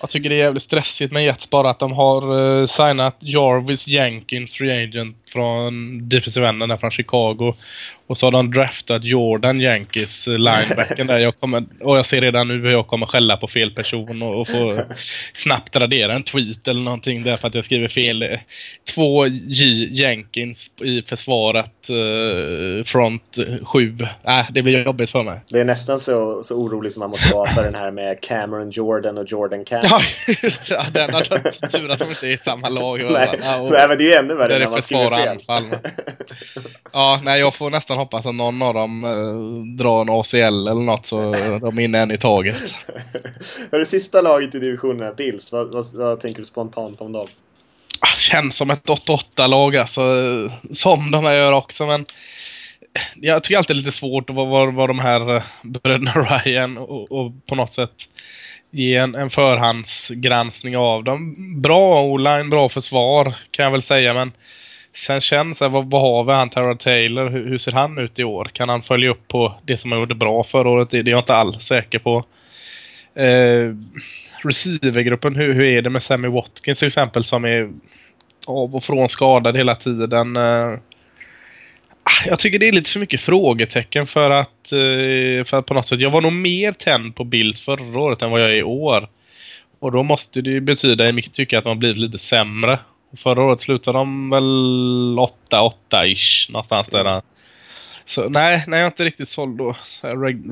[0.00, 3.86] Jag tycker det är jävligt stressigt med Jets bara att de har uh, signat Jarvis
[3.86, 7.54] Jenkins, free agent från defensive enden där från Chicago.
[8.06, 11.18] Och så har de draftat Jordan Yankees, eh, linebacken där.
[11.18, 14.40] Jag kommer, och jag ser redan nu hur jag kommer skälla på fel person och,
[14.40, 14.84] och få
[15.32, 18.38] snabbt radera en tweet eller någonting därför att jag skriver fel.
[18.94, 23.98] Två J Jenkins i försvaret, uh, front 7.
[24.24, 25.40] Äh, det blir jobbigt för mig.
[25.48, 28.70] Det är nästan så, så orolig som man måste vara för den här med Cameron
[28.70, 29.90] Jordan och Jordan Cameron.
[29.90, 30.86] Ja, just det.
[30.92, 31.20] Den har
[31.68, 32.98] tur att de inte är i samma lag.
[33.10, 33.28] nej,
[33.60, 35.23] och, nej, men det är ännu värre när man skriver fel.
[35.28, 35.64] Anfall.
[36.92, 40.84] ja, nej, jag får nästan hoppas att någon av dem eh, drar en ACL eller
[40.84, 42.56] något så de är inne en i taget.
[43.70, 47.26] det sista laget i divisionen, Bills, vad, vad, vad, tänker du spontant om dem?
[48.00, 50.02] Ah, känns som ett 8-8-lag alltså,
[50.72, 52.06] som de här gör också men
[53.14, 56.12] jag tycker alltid det är lite svårt att vara, vara de här bröderna
[56.44, 57.90] Ryan och, och, på något sätt
[58.70, 61.34] ge en, en förhandsgranskning av dem.
[61.62, 64.32] Bra o-line, bra försvar kan jag väl säga men
[64.94, 67.28] Sen känns det, vad, vad har vi han Tara Taylor?
[67.30, 68.44] Hur, hur, ser han ut i år?
[68.52, 70.90] Kan han följa upp på det som han gjorde bra förra året?
[70.90, 72.24] Det, det är jag inte alls säker på.
[73.14, 73.74] Eh,
[74.42, 77.70] receivergruppen, hur, hur är det med Sammy Watkins till exempel som är
[78.46, 80.36] av och från skadad hela tiden?
[80.36, 80.72] Eh,
[82.02, 85.74] ah, jag tycker det är lite för mycket frågetecken för att, eh, för att på
[85.74, 88.56] något sätt, jag var nog mer tänd på Bills förra året än vad jag är
[88.56, 89.08] i år.
[89.78, 92.78] Och då måste det ju betyda i mitt tycke att man blivit lite sämre.
[93.16, 94.42] Förra året slutade de väl
[95.50, 97.04] 8-8-ish någonstans där.
[97.04, 97.22] Mm.
[98.04, 99.76] Så nej, nej, jag är inte riktigt såld då.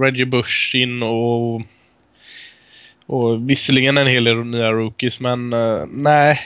[0.00, 1.62] Reggie Bush in och...
[3.06, 6.40] Och visserligen en hel del nya rookies, men uh, nej.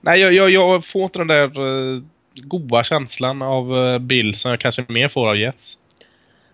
[0.00, 2.02] Nej, jag, jag, jag, får inte den där uh,
[2.42, 5.76] goda känslan av uh, Bill som jag kanske mer får av Jets.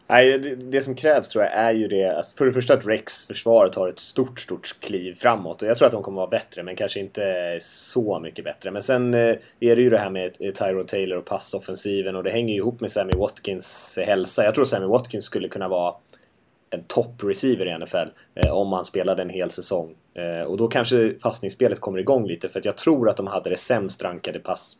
[0.08, 2.86] Nej, det, det, som krävs tror jag är ju det att för det första att
[2.86, 6.30] Rex försvar tar ett stort, stort kliv framåt och jag tror att de kommer vara
[6.30, 8.70] bättre men kanske inte så mycket bättre.
[8.70, 12.22] Men sen eh, är det ju det här med eh, Tyrod Taylor och passoffensiven och
[12.22, 14.44] det hänger ju ihop med Sammy Watkins eh, hälsa.
[14.44, 15.94] Jag tror Sammy Watkins skulle kunna vara
[16.70, 19.94] en topp-receiver i NFL eh, om han spelade en hel säsong.
[20.14, 23.50] Eh, och då kanske passningsspelet kommer igång lite för att jag tror att de hade
[23.50, 24.76] det sämst rankade pass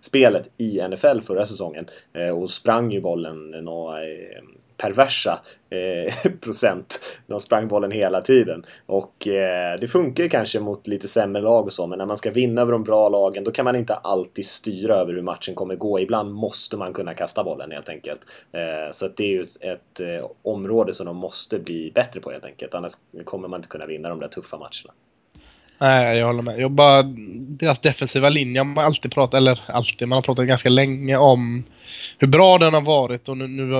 [0.00, 4.42] spelet i NFL förra säsongen eh, och sprang ju bollen några eh,
[4.78, 7.00] perversa eh, procent.
[7.26, 8.64] De sprang bollen hela tiden.
[8.86, 12.16] Och eh, det funkar ju kanske mot lite sämre lag och så, men när man
[12.16, 15.54] ska vinna över de bra lagen då kan man inte alltid styra över hur matchen
[15.54, 16.00] kommer gå.
[16.00, 18.20] Ibland måste man kunna kasta bollen helt enkelt.
[18.52, 22.30] Eh, så det är ju ett, ett eh, område som de måste bli bättre på
[22.30, 22.74] helt enkelt.
[22.74, 22.92] Annars
[23.24, 24.92] kommer man inte kunna vinna de där tuffa matcherna.
[25.78, 26.60] Nej, jag håller med.
[26.60, 27.02] Jag bara,
[27.48, 31.64] deras defensiva linje, man alltid pratat, eller alltid, man har pratat ganska länge om
[32.18, 33.74] hur bra den har varit och nu, nu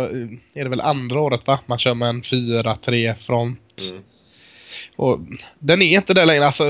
[0.55, 1.61] är det väl andra året va?
[1.67, 3.83] Man kör med en 4-3 front.
[3.91, 4.03] Mm.
[4.97, 5.21] Och
[5.59, 6.47] den är inte där längre.
[6.47, 6.65] Alltså,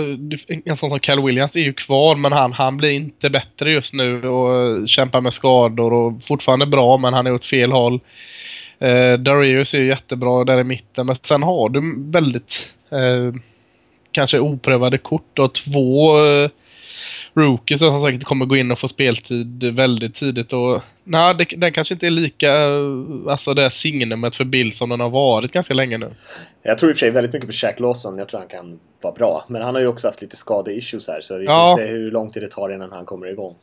[0.64, 3.92] en sån som Cal Williams är ju kvar men han, han blir inte bättre just
[3.92, 8.00] nu och kämpar med skador och fortfarande bra men han är åt fel håll.
[8.78, 13.40] Eh, Darius är ju jättebra där i mitten men sen har du väldigt eh,
[14.12, 16.48] kanske oprövade kort och två uh,
[17.34, 20.52] rookies som säkert kommer gå in och få speltid väldigt tidigt.
[20.52, 24.88] Och, nej, det, den kanske inte är lika, uh, alltså det signumet för Bill som
[24.88, 26.10] den har varit ganska länge nu.
[26.62, 28.18] Jag tror i och för sig väldigt mycket på Shaq Lawson.
[28.18, 29.44] Jag tror han kan vara bra.
[29.48, 31.74] Men han har ju också haft lite skadeissues här så vi får ja.
[31.78, 33.54] se hur lång tid det tar innan han kommer igång.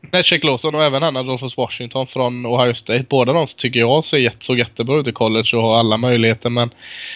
[0.00, 3.04] Nej, Check Lawson och även han Adolphus Washington från Ohio State.
[3.08, 6.50] Båda de tycker jag ser jätte, så jättebra ut i college och har alla möjligheter.
[6.50, 6.70] Men,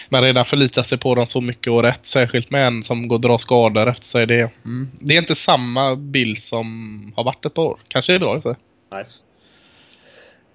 [0.09, 2.07] men redan förlitar sig på dem så mycket och rätt.
[2.07, 4.27] Särskilt med en som går och drar skador efter sig.
[4.27, 4.91] Det, mm.
[4.99, 7.79] det är inte samma bild som har varit ett par år.
[7.87, 8.55] Kanske är bra inte?
[8.91, 9.05] Nej.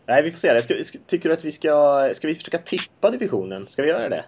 [0.07, 0.63] Nej, vi får se.
[0.63, 2.11] Ska, tycker du att vi ska...
[2.13, 3.67] Ska vi försöka tippa divisionen?
[3.67, 4.25] Ska vi göra det?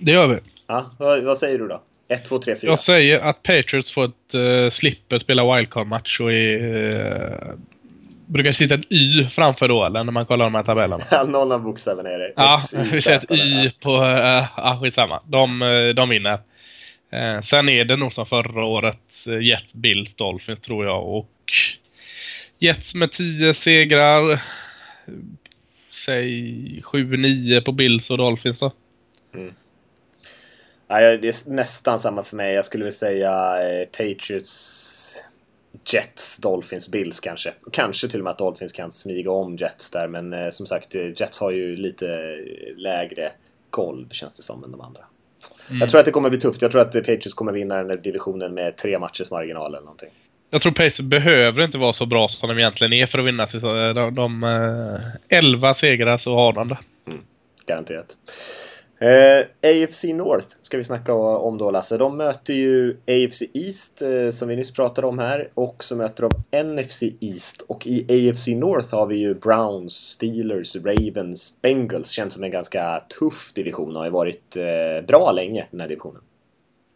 [0.00, 0.38] Det gör vi.
[0.66, 1.82] Ja, vad, vad säger du då?
[2.10, 2.70] 1, 2, 3, 4.
[2.70, 6.58] Jag säger att Patriots får ett uh, slipper spela wildcard-match och är,
[7.50, 7.54] uh,
[8.26, 11.04] brukar sitta ett Y framför då, eller när man kollar de här tabellerna.
[11.26, 12.32] Någon av bokstäverna är det.
[12.36, 12.60] Ja,
[12.92, 13.90] vi säger ett Y på...
[13.90, 15.22] Uh, ja, skitsamma.
[15.26, 16.38] De, uh, de vinner.
[17.14, 21.08] Uh, sen är det nog som förra året uh, Jet, Bills, Dolphins tror jag.
[21.08, 21.30] Och
[22.58, 24.42] Jets med 10 segrar.
[25.92, 28.72] Säg 7-9 på Bills och Dolphins då.
[29.34, 29.54] Mm.
[30.90, 32.54] Nej, det är nästan samma för mig.
[32.54, 35.24] Jag skulle vilja säga eh, Patriots,
[35.92, 37.52] Jets, Dolphins, Bills kanske.
[37.66, 40.08] Och kanske till och med att Dolphins kan smyga om Jets där.
[40.08, 42.06] Men eh, som sagt, eh, Jets har ju lite
[42.76, 43.32] lägre
[43.70, 45.00] golv känns det som än de andra.
[45.68, 45.80] Mm.
[45.80, 46.62] Jag tror att det kommer bli tufft.
[46.62, 50.10] Jag tror att Patriots kommer vinna den där divisionen med tre matchers marginal eller någonting.
[50.50, 53.46] Jag tror Patriots behöver inte vara så bra som de egentligen är för att vinna.
[53.52, 54.44] De, de, de
[55.28, 56.78] 11 segrar så har de det.
[57.06, 57.20] Mm.
[57.66, 58.16] Garanterat.
[59.00, 61.96] Eh, AFC North ska vi snacka om då Lasse.
[61.96, 66.28] De möter ju AFC East eh, som vi nyss pratade om här och så möter
[66.28, 72.10] de NFC East och i AFC North har vi ju Browns, Steelers, Ravens, Bengals.
[72.10, 75.88] Känns som en ganska tuff division och har ju varit eh, bra länge den här
[75.88, 76.22] divisionen.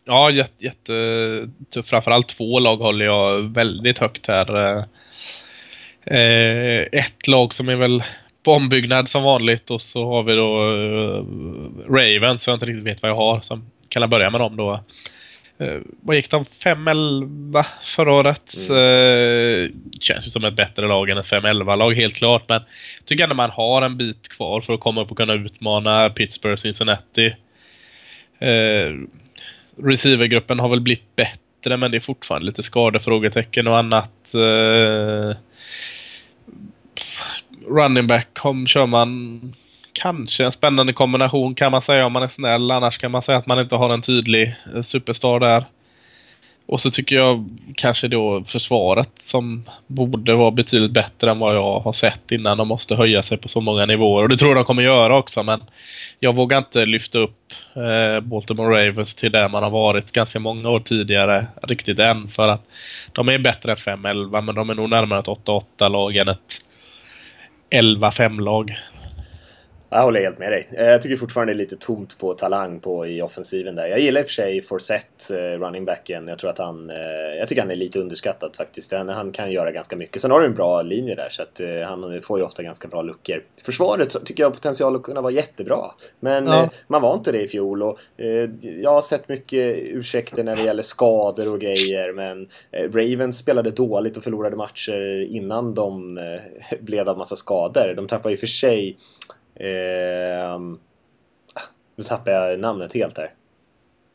[0.05, 0.55] Ja, jättetuff.
[0.59, 4.57] Jätte, Framförallt två lag håller jag väldigt högt här.
[4.57, 4.85] Eh,
[6.19, 8.03] eh ett lag som är väl
[8.45, 11.25] på ombyggnad som vanligt och så har vi då uh,
[11.89, 13.41] Ravens, så jag inte riktigt vet vad jag har.
[13.41, 14.85] Så kan jag börja med dem då.
[15.61, 16.45] Uh, vad gick de?
[16.45, 18.55] 5-11 förra året.
[18.69, 18.77] Mm.
[18.77, 22.49] Uh, känns ju som ett bättre lag än ett 5-11-lag helt klart.
[22.49, 22.63] Men
[22.99, 26.11] jag tycker ändå man har en bit kvar för att komma upp och kunna utmana
[26.11, 27.35] Pittsburgh, Cincinnati.
[28.43, 29.07] Uh,
[29.83, 34.33] receivergruppen har väl blivit bättre men det är fortfarande lite skadefrågetecken och annat.
[34.35, 35.33] Uh,
[37.69, 39.41] running back kom, kör man
[39.93, 42.71] kanske en spännande kombination kan man säga om man är snäll.
[42.71, 45.65] Annars kan man säga att man inte har en tydlig eh, superstar där.
[46.67, 51.81] Och så tycker jag kanske då försvaret som borde vara betydligt bättre än vad jag
[51.81, 52.59] har sett innan.
[52.59, 55.17] De måste höja sig på så många nivåer och det tror jag de kommer göra
[55.17, 55.61] också men
[56.21, 60.69] jag vågar inte lyfta upp eh, Baltimore Ravens till där man har varit ganska många
[60.69, 62.67] år tidigare riktigt än för att
[63.13, 66.64] de är bättre än 5-11 men de är nog närmare ett 8-8 lag än ett
[67.75, 68.77] 11-5-lag.
[69.95, 70.69] Jag håller helt med dig.
[70.73, 73.87] Eh, jag tycker fortfarande det är lite tomt på talang på i offensiven där.
[73.87, 76.29] Jag gillar i och för sig Forsett, eh, running backen.
[76.29, 76.91] Jag tror att han...
[76.91, 76.97] Eh,
[77.39, 78.93] jag tycker han är lite underskattad faktiskt.
[78.93, 80.23] Han, han kan göra ganska mycket.
[80.23, 83.03] Sen har du en bra linje där så att han får ju ofta ganska bra
[83.03, 83.43] luckor.
[83.63, 85.91] Försvaret tycker jag har potential att kunna vara jättebra.
[86.21, 86.71] Men ja.
[86.87, 87.99] man var inte det i fjol och
[88.61, 92.49] jag har sett mycket ursäkter när det gäller skador och grejer men
[92.93, 96.19] Ravens spelade dåligt och förlorade matcher innan de
[96.81, 97.95] blev av massa skador.
[97.97, 98.97] De tappade i och för sig
[99.55, 100.59] Eh,
[101.97, 103.35] nu tappar jag namnet helt här.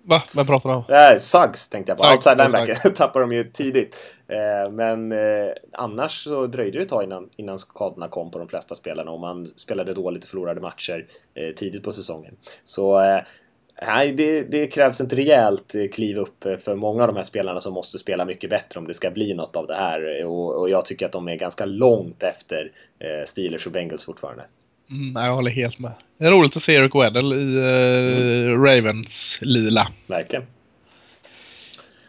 [0.03, 0.23] Va?
[0.35, 0.83] Vem pratar du om?
[0.89, 2.03] Äh, Suggs tänkte jag på.
[2.03, 3.95] Suggs, Outside linebacker tappar de ju tidigt.
[4.27, 8.47] Eh, men eh, annars så dröjde det ett tag innan, innan skadorna kom på de
[8.47, 12.35] flesta spelarna och man spelade dåligt och förlorade matcher eh, tidigt på säsongen.
[12.63, 13.21] Så eh,
[13.81, 17.23] Nej, det, det, krävs ett rejält eh, kliv upp eh, för många av de här
[17.23, 20.25] spelarna som måste spela mycket bättre om det ska bli något av det här.
[20.25, 24.43] Och, och jag tycker att de är ganska långt efter eh, Steelers och Bengals fortfarande.
[24.91, 25.91] Mm, jag håller helt med.
[26.17, 28.65] Det är roligt att se Eric Weddle i uh, mm.
[28.65, 29.91] Ravens lila.
[30.07, 30.45] Verkligen.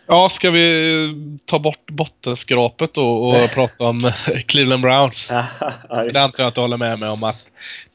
[0.06, 4.12] Ja, ska vi ta bort bottenskrapet då och prata om
[4.46, 5.26] Cleveland Browns?
[5.30, 5.44] ja,
[6.12, 7.46] det antar jag att du håller med mig om att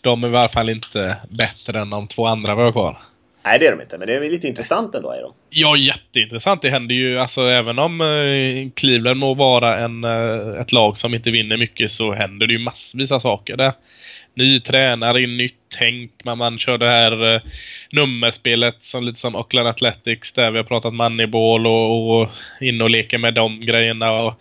[0.02, 2.98] de är i alla fall inte bättre än de två andra vi har kvar.
[3.46, 5.12] Nej, det är de inte, men det är lite intressant ändå.
[5.12, 5.34] Är de.
[5.50, 6.62] Ja, jätteintressant.
[6.62, 11.14] Det händer ju, alltså även om eh, Cleveland må vara en, eh, ett lag som
[11.14, 13.74] inte vinner mycket så händer det ju massvis av saker där.
[14.34, 17.42] Ny tränare, nytt tänk, man, man kör det här eh,
[17.92, 22.30] nummerspelet som lite som Oakland Athletics där vi har pratat moneyball och, och
[22.62, 24.12] in och leker med de grejerna.
[24.12, 24.34] Och,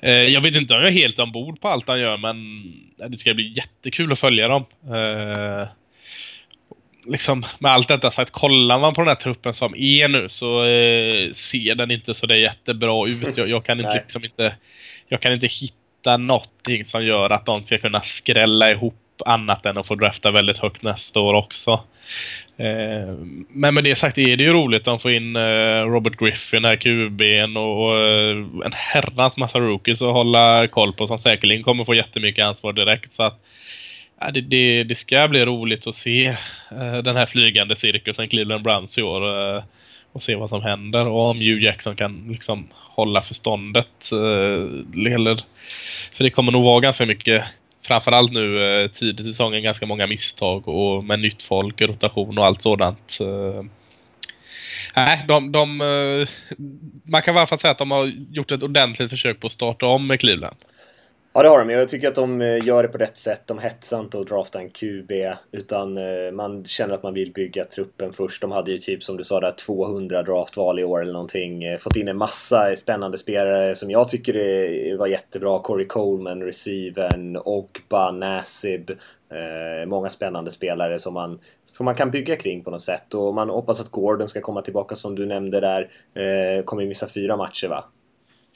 [0.00, 2.36] eh, jag vet inte om jag är helt ombord på allt han gör men
[3.02, 4.64] eh, det ska bli jättekul att följa dem.
[4.84, 5.68] Eh,
[7.08, 10.64] Liksom, med allt detta sagt, kollar man på den här truppen som är nu så
[10.64, 13.36] eh, ser den inte så det jättebra ut.
[13.36, 14.56] Jag, jag kan inte, liksom inte,
[15.08, 19.78] jag kan inte hitta någonting som gör att de ska kunna skrälla ihop annat än
[19.78, 21.80] att få drafta väldigt högt nästa år också.
[22.56, 23.14] Eh,
[23.48, 26.64] men med det sagt är det ju roligt att de får in eh, Robert Griffin
[26.64, 31.62] här, QB'n och, och eh, en herrans massa rookies att hålla koll på som säkerligen
[31.62, 33.12] kommer få jättemycket ansvar direkt.
[33.12, 33.40] Så att
[34.20, 36.28] Ja, det, det, det, ska bli roligt att se
[36.72, 39.54] uh, den här flygande cirkusen Cleveland Browns i år.
[39.56, 39.62] Uh,
[40.12, 44.12] och se vad som händer och om Hugh Jackson kan liksom hålla förståndet.
[44.12, 45.40] Eh, uh, eller,
[46.12, 47.44] för det kommer nog vara ganska mycket,
[47.82, 52.46] framförallt nu uh, tidigt i säsongen, ganska många misstag och med nytt folk, rotation och
[52.46, 53.18] allt sådant.
[54.96, 55.76] Nej, de, de,
[57.04, 59.52] man kan i alla fall säga att de har gjort ett ordentligt försök på att
[59.52, 60.56] starta om med Cleveland.
[61.36, 61.70] Ja, det har de.
[61.70, 63.42] Jag tycker att de eh, gör det på rätt sätt.
[63.46, 65.12] De hetsar inte att drafta en QB,
[65.52, 68.42] utan eh, man känner att man vill bygga truppen först.
[68.42, 71.64] De hade ju typ, som du sa, där 200 draftval i år eller någonting.
[71.64, 75.58] Eh, fått in en massa spännande spelare som jag tycker var jättebra.
[75.58, 78.90] Corey Coleman, Receiven, Ogba, Nasib.
[79.86, 83.14] många spännande spelare som man, som man kan bygga kring på något sätt.
[83.14, 86.62] Och man hoppas att Gordon ska komma tillbaka som du nämnde där.
[86.62, 87.84] kommer missa fyra matcher va?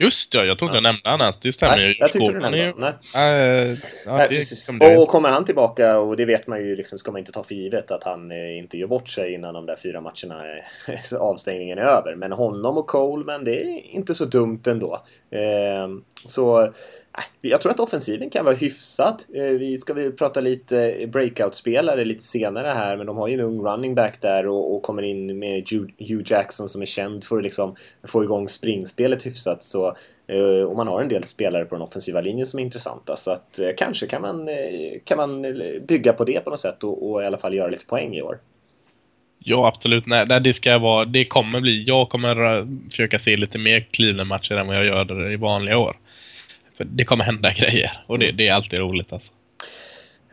[0.03, 0.77] Just ja, jag trodde ja.
[0.77, 1.33] jag nämnde honom.
[1.43, 1.95] Det stämmer ju.
[1.99, 2.95] Jag tyckte du nämnde honom.
[3.15, 3.63] Nej.
[3.63, 4.71] Äh, ja, Nej, precis.
[4.99, 7.55] Och kommer han tillbaka, och det vet man ju, liksom, ska man inte ta för
[7.55, 10.43] givet att han eh, inte gör bort sig innan de där fyra matcherna,
[11.19, 12.15] avstängningen är över.
[12.15, 15.03] Men honom och Coleman, det är inte så dumt ändå.
[15.31, 15.89] Eh,
[16.25, 16.73] så
[17.41, 19.23] jag tror att offensiven kan vara hyfsad.
[19.35, 23.41] Eh, vi ska väl prata lite breakout-spelare lite senare här, men de har ju en
[23.41, 25.69] ung running back där och, och kommer in med
[25.99, 29.63] Hugh Jackson som är känd för att liksom få igång springspelet hyfsat.
[29.63, 29.97] Så,
[30.27, 33.31] eh, och man har en del spelare på den offensiva linjen som är intressanta, så
[33.31, 34.49] att eh, kanske kan man,
[35.05, 35.43] kan man
[35.89, 38.23] bygga på det på något sätt och, och i alla fall göra lite poäng i
[38.23, 38.39] år.
[39.39, 40.07] Ja, absolut.
[40.07, 44.67] Nej, det ska vara, det kommer bli, jag kommer försöka se lite mer Cleveland-matcher än
[44.67, 45.97] vad jag gör i vanliga år.
[46.81, 48.37] För det kommer hända grejer och det, mm.
[48.37, 49.33] det är alltid roligt alltså.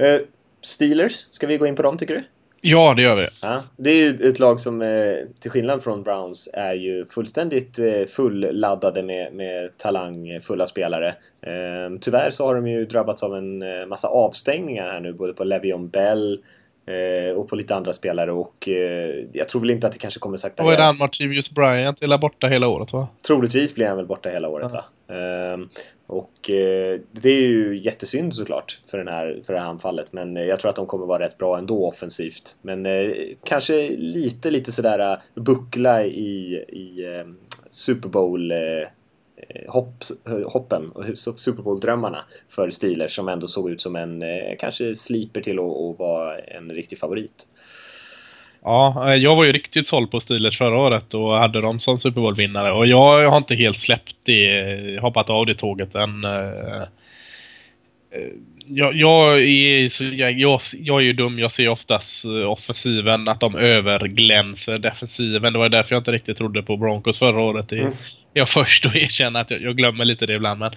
[0.01, 0.19] Uh,
[0.61, 2.23] Steelers, ska vi gå in på dem tycker du?
[2.61, 3.27] Ja, det gör vi.
[3.41, 7.79] Ja, det är ju ett lag som eh, till skillnad från Browns är ju fullständigt
[7.79, 11.15] eh, fulladdade med, med talangfulla spelare.
[12.01, 15.89] Tyvärr så har de ju drabbats av en massa avstängningar här nu, både på Levion
[15.89, 16.39] Bell
[17.35, 18.67] och på lite andra spelare och
[19.31, 20.69] jag tror väl inte att det kanske kommer sakta ner.
[20.69, 23.07] Och är det Martivius Bryant är borta hela året va?
[23.27, 24.77] Troligtvis blir han väl borta hela året ja.
[24.77, 24.85] va?
[25.15, 25.69] Ehm,
[26.07, 30.13] och eh, det är ju jättesynd såklart för, den här, för det här anfallet.
[30.13, 32.55] Men eh, jag tror att de kommer vara rätt bra ändå offensivt.
[32.61, 33.11] Men eh,
[33.43, 37.05] kanske lite, lite sådär buckla i, i
[37.69, 38.53] Super Bowl
[39.67, 40.03] hopp,
[40.45, 44.23] hoppen och Super Bowl-drömmarna för Steelers som ändå såg ut som en,
[44.59, 47.47] kanske sliper till att, vara en riktig favorit.
[48.67, 52.21] Ja, jag var ju riktigt såld på Steelers förra året och hade dem som Super
[52.21, 52.71] Bowl-vinnare.
[52.71, 56.23] Och jag har inte helt släppt det, hoppat av det tåget än.
[56.23, 56.81] Eh,
[58.11, 58.31] eh,
[58.65, 63.39] jag, jag, är, jag, jag, jag är ju dum, jag ser oftast eh, offensiven att
[63.39, 65.53] de överglänser defensiven.
[65.53, 67.71] Det var därför jag inte riktigt trodde på Broncos förra året.
[67.71, 67.91] Mm.
[68.37, 70.59] Jag först att erkänna att jag, jag, glömmer lite det ibland.
[70.59, 70.71] Men,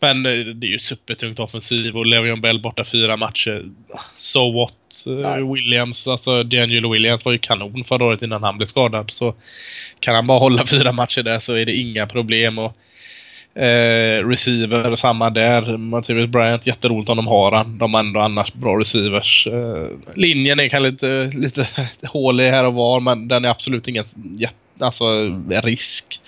[0.00, 0.22] men
[0.60, 3.64] det är ju supertungt offensiv och Levion Bell borta fyra matcher.
[4.16, 4.74] So what?
[5.06, 5.54] Nej.
[5.54, 9.10] Williams, alltså D'Angelo Williams var ju kanon förra året innan han blev skadad.
[9.14, 9.34] Så
[10.00, 12.58] kan han bara hålla fyra matcher där så är det inga problem.
[12.58, 12.76] Och
[13.54, 15.76] Eh, receiver, samma där.
[15.76, 17.78] Martinez Bryant, jätteroligt om de har han.
[17.78, 19.46] De har ändå annars bra receivers.
[19.46, 21.68] Eh, linjen är kanske lite, lite
[22.02, 24.04] hålig här och var, men den är absolut ingen
[24.78, 25.04] alltså,
[25.48, 26.20] risk.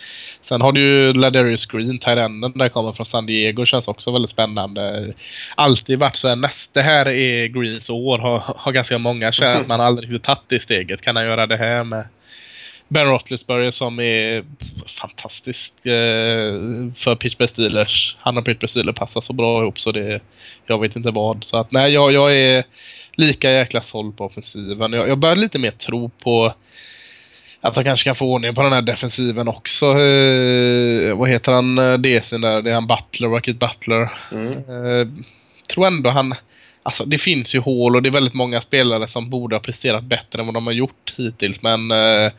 [0.53, 3.67] Sen har du ju Ladarius Green, Tyrenden, där kommer från San Diego.
[3.67, 5.15] Känns också väldigt spännande.
[5.55, 8.19] Alltid varit så här, nästa här är Greens år.
[8.19, 11.01] Har, har ganska många känt att man aldrig riktigt tagit det steget.
[11.01, 12.05] Kan han göra det här med
[12.89, 14.45] Ben Roethlisberger som är
[14.87, 16.53] fantastisk eh,
[16.97, 18.17] för Pittsburgh Steelers.
[18.21, 20.21] Han och Pittsburgh Steelers passar så bra ihop så det...
[20.67, 21.45] Jag vet inte vad.
[21.45, 22.65] Så att nej, jag, jag är
[23.15, 24.93] lika jäkla såld på offensiven.
[24.93, 26.55] Jag, jag börjar lite mer tro på
[27.65, 29.87] att de kanske kan få ordning på den här defensiven också.
[29.87, 32.63] Eh, vad heter han, eh, DC'n där?
[32.63, 34.13] Det är han Butler, Rocket Butler.
[34.33, 34.53] Mm.
[34.53, 35.09] Eh,
[35.73, 36.35] tror ändå han...
[36.83, 40.05] Alltså det finns ju hål och det är väldigt många spelare som borde ha presterat
[40.05, 41.63] bättre än vad de har gjort hittills.
[41.63, 42.33] Men eh,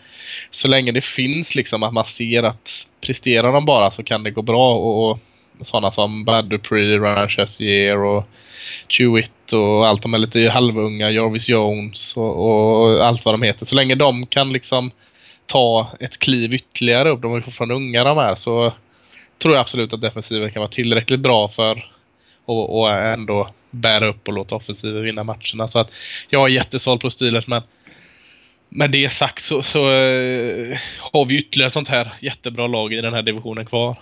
[0.52, 4.32] så länge det finns liksom att man ser att presterar de bara så kan det
[4.32, 4.76] gå bra.
[4.76, 5.20] Och, och
[5.62, 8.28] sådana som Brad Dupree, Ryan Chassier och
[8.90, 13.66] Chewitt och allt de är lite halvunga, Jarvis Jones och, och, allt vad de heter.
[13.66, 14.92] Så länge de kan liksom
[15.46, 18.74] ta ett kliv ytterligare upp, de är fortfarande unga de här, så
[19.38, 21.86] tror jag absolut att defensiven kan vara tillräckligt bra för
[22.46, 25.68] och, och ändå bära upp och låta offensiven vinna matcherna.
[25.68, 25.90] Så att
[26.30, 27.62] jag är jättesåld på stilet men
[28.70, 33.14] med det sagt så, så eh, har vi ytterligare sånt här jättebra lag i den
[33.14, 33.98] här divisionen kvar.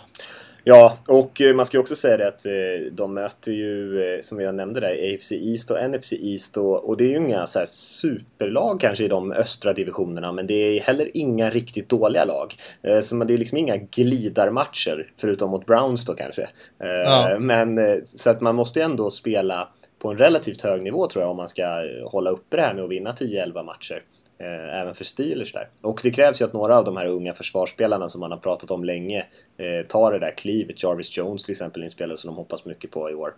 [0.64, 4.22] Ja, och eh, man ska ju också säga det att eh, de möter ju, eh,
[4.22, 7.48] som jag nämnde där, AFC East och NFC East och, och det är ju inga
[7.48, 12.56] så superlag kanske i de östra divisionerna men det är heller inga riktigt dåliga lag.
[13.02, 16.48] Så det är liksom inga glidarmatcher, förutom mot Browns då kanske.
[16.78, 17.38] Ja.
[17.40, 19.68] Men så att man måste ju ändå spela
[20.00, 22.84] på en relativt hög nivå tror jag om man ska hålla uppe det här med
[22.84, 24.04] att vinna 10-11 matcher.
[24.42, 25.70] Eh, även för Steelers där.
[25.82, 28.72] Och det krävs ju att några av de här unga försvarsspelarna som man har pratat
[28.72, 29.26] om länge
[29.58, 30.84] eh, tar det där klivet.
[30.84, 33.34] Jarvis Jones till exempel, en spelare som de hoppas mycket på i år.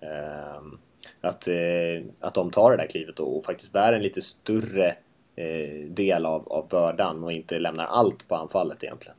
[0.00, 0.62] Eh,
[1.20, 4.94] att, eh, att de tar det där klivet och, faktiskt bär en lite större
[5.88, 9.16] del av, av bördan och inte lämnar allt på anfallet egentligen.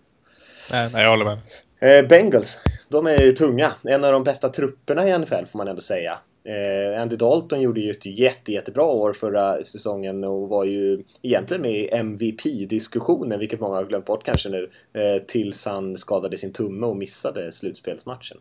[0.71, 2.08] Nej, nej jag håller med.
[2.08, 2.58] Bengals,
[2.89, 3.71] de är ju tunga.
[3.84, 6.17] En av de bästa trupperna i NFL får man ändå säga.
[6.43, 11.62] Eh, Andy Dalton gjorde ju ett jätte, jättebra år förra säsongen och var ju egentligen
[11.62, 16.54] med i MVP-diskussionen, vilket många har glömt bort kanske nu, eh, tills han skadade sin
[16.54, 18.38] tumme och missade slutspelsmatchen.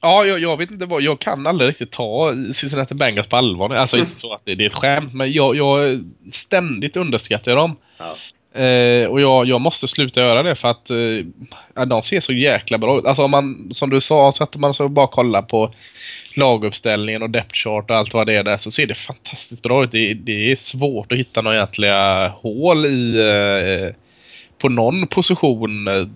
[0.00, 3.70] Ja, jag, jag, vet inte vad, jag kan aldrig riktigt ta Cincinnati Bengals på allvar.
[3.70, 6.00] Alltså inte så att det, det är ett skämt, men jag, jag
[6.32, 7.76] ständigt underskattar dem.
[7.98, 8.16] Ja.
[8.54, 12.78] Eh, och jag, jag måste sluta göra det för att eh, de ser så jäkla
[12.78, 13.06] bra ut.
[13.06, 15.74] Alltså om man, som du sa, sätter man sig och bara kollar på
[16.36, 19.84] laguppställningen och depth chart och allt vad det är där så ser det fantastiskt bra
[19.84, 19.92] ut.
[19.92, 23.94] Det, det är svårt att hitta några egentliga hål i eh,
[24.58, 26.06] på någon position eh,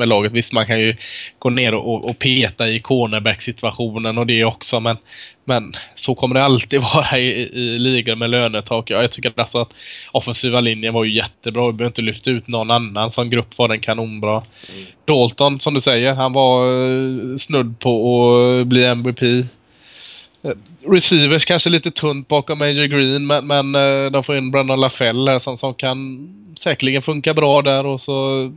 [0.00, 0.32] med laget.
[0.32, 0.96] Visst, man kan ju
[1.38, 4.96] gå ner och, och peta i cornerback-situationen och det också, men,
[5.44, 8.90] men så kommer det alltid vara i, i ligor med lönetak.
[8.90, 9.74] Jag tycker alltså att
[10.12, 11.66] offensiva linjen var ju jättebra.
[11.66, 13.10] Vi behöver inte lyfta ut någon annan.
[13.10, 14.42] Som grupp var den kanonbra.
[14.72, 14.86] Mm.
[15.04, 19.22] Dalton, som du säger, han var eh, snudd på att bli MVP.
[19.22, 20.52] Eh,
[20.88, 25.40] receivers kanske lite tunt bakom Major Green men, men eh, de får in Brandon LaFell
[25.40, 28.50] som, som kan säkerligen funka bra där och så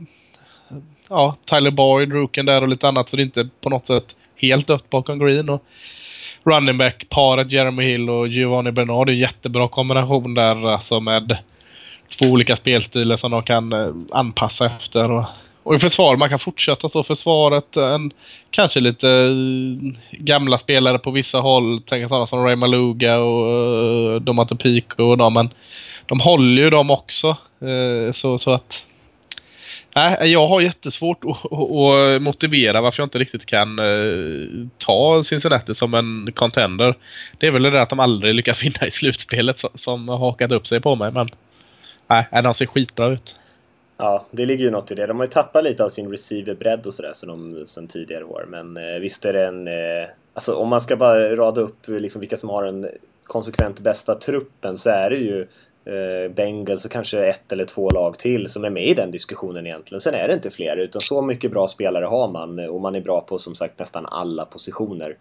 [1.08, 4.16] ja, Tyler Boyd, Rooken där och lite annat så det är inte på något sätt
[4.36, 5.48] helt dött bakom Green.
[5.48, 5.64] Och
[6.44, 11.36] running back-paret Jeremy Hill och Giovanni Bernard är en jättebra kombination där alltså med
[12.18, 15.10] två olika spelstilar som de kan eh, anpassa efter.
[15.10, 15.24] Och,
[15.62, 17.76] och i försvar, man kan fortsätta så försvaret.
[17.76, 18.10] En,
[18.50, 21.82] kanske lite eh, gamla spelare på vissa håll.
[21.86, 25.34] Tänk sådana som Ray Maluga och eh, uh, Domato Pico och dem.
[25.34, 25.50] Men
[26.06, 27.36] de håller ju dem också.
[27.62, 28.84] Uh, så, så att
[29.96, 35.94] Nej, jag har jättesvårt att, motivera varför jag inte riktigt kan eh, ta Cincinnati som
[35.94, 36.94] en contender.
[37.38, 40.52] Det är väl det där att de aldrig lyckas vinna i slutspelet som har hakat
[40.52, 41.12] upp sig på mig.
[41.12, 41.28] Men
[42.06, 43.34] nej, de ser skitbra ut.
[43.96, 45.06] Ja, det ligger ju något i det.
[45.06, 48.46] De har ju tappat lite av sin receiverbredd och sådär som de sen tidigare år.
[48.48, 49.68] Men eh, visst är det en...
[49.68, 52.86] Eh, alltså om man ska bara rada upp liksom vilka som har den
[53.24, 55.46] konsekvent bästa truppen så är det ju
[55.86, 59.66] Eh, Bengals och kanske ett eller två lag till som är med i den diskussionen
[59.66, 60.00] egentligen.
[60.00, 63.00] Sen är det inte fler, utan så mycket bra spelare har man och man är
[63.00, 65.16] bra på som sagt nästan alla positioner.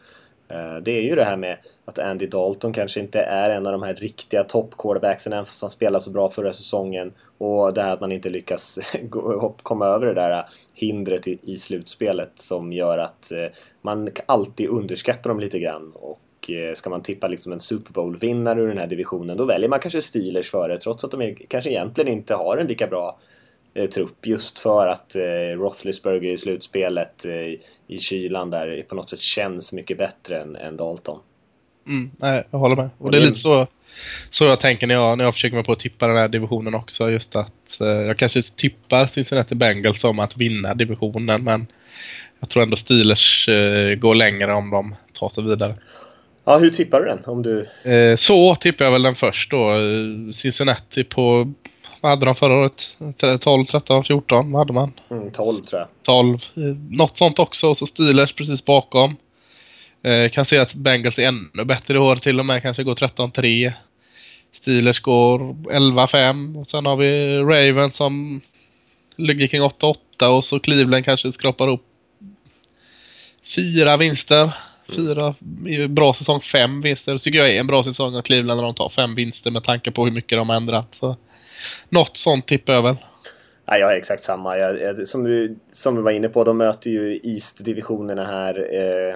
[0.47, 3.71] Eh, det är ju det här med att Andy Dalton kanske inte är en av
[3.71, 7.13] de här riktiga topp-quarterbacksen även fast han spelade så bra förra säsongen.
[7.38, 8.80] Och det här att man inte lyckas
[9.63, 13.47] komma över det där hindret i slutspelet som gör att eh,
[13.82, 15.91] man alltid underskattar dem lite grann.
[15.95, 16.20] Och
[16.50, 19.80] Eh, ska man tippa liksom en Super Bowl-vinnare ur den här divisionen då väljer man
[19.80, 23.18] kanske Steelers före trots att de är, kanske egentligen inte har en lika bra
[23.74, 29.10] eh, trupp just för att eh, Roethlisberger i slutspelet eh, i kylan där på något
[29.10, 31.20] sätt känns mycket bättre än, än Dalton.
[31.88, 32.89] Mm, nej, jag håller med.
[32.98, 33.68] Och det är lite så,
[34.30, 36.76] så jag tänker när jag, när jag försöker mig på att tippa den här divisionen
[36.76, 37.12] också.
[37.12, 41.68] Just att eh, jag kanske tippar Cincinnati Bengals om att vinna divisionen men
[42.39, 45.76] jag tror ändå Steelers eh, går längre om de tar sig vidare.
[46.46, 47.20] Ja, hur tippar du den?
[47.26, 47.68] Om du...
[47.91, 49.72] Eh, så tippar jag väl den först då.
[49.72, 51.54] Eh, Cincinnati på,
[52.02, 52.89] vad hade de förra året?
[53.41, 54.52] 12, 13, 14?
[54.52, 54.91] Vad hade man?
[55.12, 55.88] Mm, 12 tror jag.
[56.04, 56.38] 12.
[56.56, 57.70] Eh, något sånt också.
[57.70, 59.16] Och så Steelers precis bakom.
[60.04, 62.62] Eh, kan se att Bengals är ännu bättre i år till och med.
[62.62, 63.74] Kanske går 13-3.
[64.52, 65.39] Steelers går
[65.72, 66.62] 11-5.
[66.62, 68.41] Och sen har vi Ravens som
[69.16, 71.86] ligger kring 8-8 och så Cleveland kanske skrapar upp
[73.56, 74.52] fyra vinster.
[74.89, 75.36] Fyra
[75.89, 77.13] bra säsong, fem vinster.
[77.13, 79.63] Det tycker jag är en bra säsong av Cleveland när de tar fem vinster med
[79.63, 80.95] tanke på hur mycket de har ändrat.
[80.99, 81.17] Så,
[81.89, 82.95] något sånt tippar jag väl.
[83.65, 84.57] Ja, jag är exakt samma.
[84.57, 88.67] Jag, jag, som, du, som du var inne på, de möter ju East-divisionerna här.
[88.73, 89.15] Eh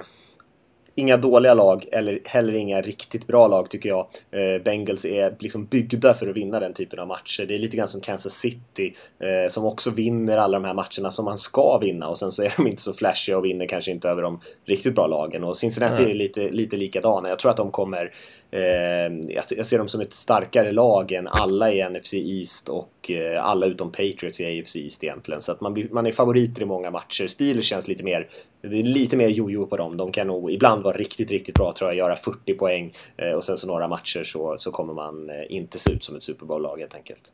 [0.98, 4.06] inga dåliga lag eller heller inga riktigt bra lag tycker jag.
[4.30, 7.44] Eh, Bengals är liksom byggda för att vinna den typen av matcher.
[7.48, 11.10] Det är lite grann som Kansas City eh, som också vinner alla de här matcherna
[11.10, 13.90] som man ska vinna och sen så är de inte så flashiga och vinner kanske
[13.90, 15.44] inte över de riktigt bra lagen.
[15.44, 16.10] Och Cincinnati mm.
[16.10, 17.28] är lite, lite likadana.
[17.28, 18.12] Jag tror att de kommer
[18.50, 19.20] Ehm,
[19.56, 23.66] jag ser dem som ett starkare lag än alla i NFC East och eh, alla
[23.66, 25.40] utom Patriots i AFC East egentligen.
[25.40, 27.26] Så att man, blir, man är favoriter i många matcher.
[27.26, 28.28] Steelers känns lite mer
[28.62, 29.96] det är lite mer jojo på dem.
[29.96, 31.96] De kan nog ibland vara riktigt, riktigt bra tror jag.
[31.96, 35.78] Göra 40 poäng eh, och sen så några matcher så, så kommer man eh, inte
[35.78, 37.32] se ut som ett Super Bowl-lag helt enkelt.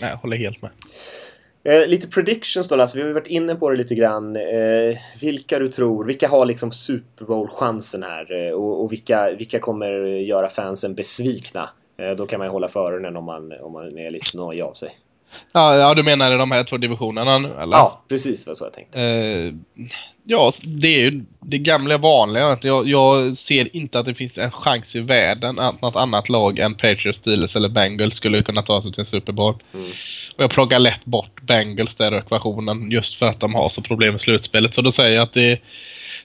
[0.00, 0.70] Nej, jag håller helt med.
[1.64, 4.36] Eh, lite predictions då Lasse, vi har varit inne på det lite grann.
[4.36, 8.46] Eh, vilka du tror, vilka har liksom Super Bowl-chansen här?
[8.46, 11.68] Eh, och, och vilka, vilka kommer göra fansen besvikna?
[11.98, 14.62] Eh, då kan man ju hålla för öronen om man, om man är lite nojig
[14.62, 14.90] av sig.
[15.52, 17.76] Ja, ja, du menar de här två divisionerna nu, eller?
[17.76, 18.98] Ja, precis vad så jag tänkte.
[20.26, 22.58] Ja, det är ju det gamla vanliga.
[22.62, 26.58] Jag, jag ser inte att det finns en chans i världen att något annat lag
[26.58, 29.54] än Patriots, Steelers eller Bengals skulle kunna ta sig till en Super Bowl.
[29.74, 29.90] Mm.
[30.36, 34.12] Och jag plockar lätt bort Bengals där ekvationen just för att de har så problem
[34.12, 34.74] med slutspelet.
[34.74, 35.60] Så då säger jag att det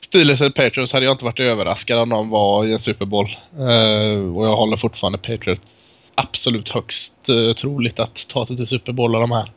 [0.01, 3.37] Steelers eller Patriots hade jag inte varit överraskad om de var i en Super Bowl.
[3.59, 8.91] Uh, och jag håller fortfarande Patriots absolut högst uh, troligt att ta sig till Super
[8.91, 9.51] Bowl av de här.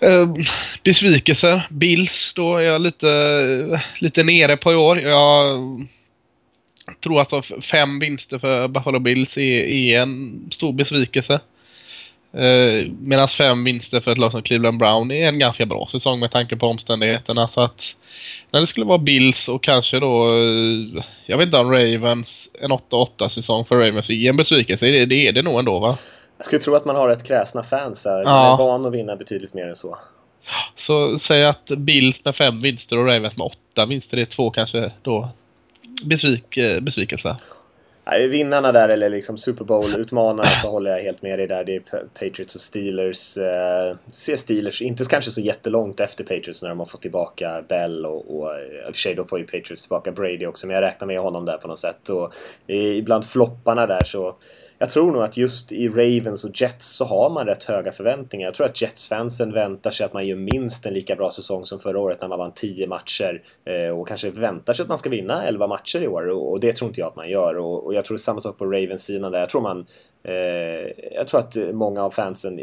[0.00, 0.34] Eh, uh,
[0.82, 1.66] besvikelser.
[1.70, 5.00] Bills, då är jag lite, lite nere på i år.
[5.00, 5.86] Jag
[7.04, 11.40] tror alltså fem vinster för Buffalo Bills är, är en stor besvikelse.
[12.32, 15.88] Eh, uh, Medan fem vinster för ett lag som Cleveland Brown är en ganska bra
[15.92, 17.48] säsong med tanke på omständigheterna.
[17.48, 17.96] Så att
[18.50, 22.72] när det skulle vara Bills och kanske då, uh, jag vet inte om Ravens, en
[22.72, 24.86] 8-8 säsong för Ravens är en besvikelse.
[24.86, 25.98] Det, det är det nog ändå va?
[26.40, 28.24] Jag skulle tro att man har rätt kräsna fans här.
[28.24, 29.98] Man är van att vinna betydligt mer än så.
[30.76, 34.16] Så säg att Bills med fem vinster och Ravens med åtta vinster.
[34.16, 35.28] Det är två kanske då
[36.04, 37.36] besvik, eh, besvikelser.
[38.04, 41.64] Nej, vinnarna där, eller liksom Super Bowl-utmanarna, så håller jag helt med dig där.
[41.64, 41.80] Det är
[42.18, 43.36] Patriots och Steelers.
[43.36, 48.06] Eh, se Steelers, inte kanske så jättelångt efter Patriots när de har fått tillbaka Bell
[48.06, 50.74] och, och eh, i och för sig då får ju Patriots tillbaka Brady också, men
[50.74, 52.08] jag räknar med honom där på något sätt.
[52.08, 52.34] Och
[52.66, 54.36] ibland flopparna där så
[54.82, 58.46] jag tror nog att just i Ravens och Jets så har man rätt höga förväntningar.
[58.46, 61.78] Jag tror att Jets-fansen väntar sig att man gör minst en lika bra säsong som
[61.78, 65.10] förra året när man vann 10 matcher eh, och kanske väntar sig att man ska
[65.10, 68.04] vinna 11 matcher i år och det tror inte jag att man gör och jag
[68.04, 69.40] tror samma sak på Ravens-sidan där.
[69.40, 69.86] Jag tror man
[71.12, 72.60] jag tror att många av fansen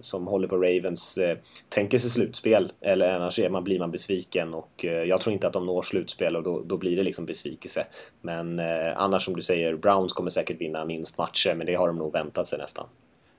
[0.00, 1.36] som håller på Ravens eh,
[1.68, 5.46] tänker sig slutspel eller annars är man, blir man besviken och eh, jag tror inte
[5.46, 7.86] att de når slutspel och då, då blir det liksom besvikelse.
[8.20, 8.60] Men
[8.96, 12.12] annars som du säger, Browns kommer säkert vinna minst matcher men det har de nog
[12.12, 12.86] väntat sig nästan.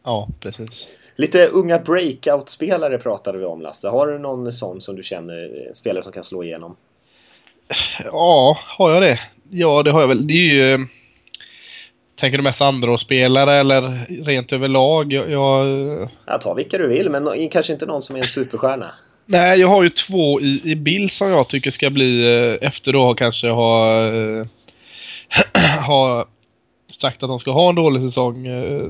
[0.04, 0.88] Ja, precis.
[1.16, 3.90] Lite unga breakout-spelare pratade vi om Lasse.
[3.90, 6.76] Har du någon sån som du känner, spelare som kan slå igenom?
[8.06, 9.20] Ja, har jag det?
[9.50, 10.28] Ja, det har jag väl.
[10.28, 10.88] Det är ju
[12.20, 15.14] Tänker du mest andra-spelare eller rent överlag?
[15.14, 15.68] Jag, jag...
[16.26, 18.92] jag tar vilka du vill, men kanske inte någon som är en superstjärna.
[19.26, 22.94] Nej, jag har ju två i, i bild som jag tycker ska bli eh, efter
[22.94, 24.02] då kanske ha,
[25.88, 26.28] ha
[27.02, 28.48] sagt att de ska ha en dålig säsong.
[28.48, 28.82] Äh,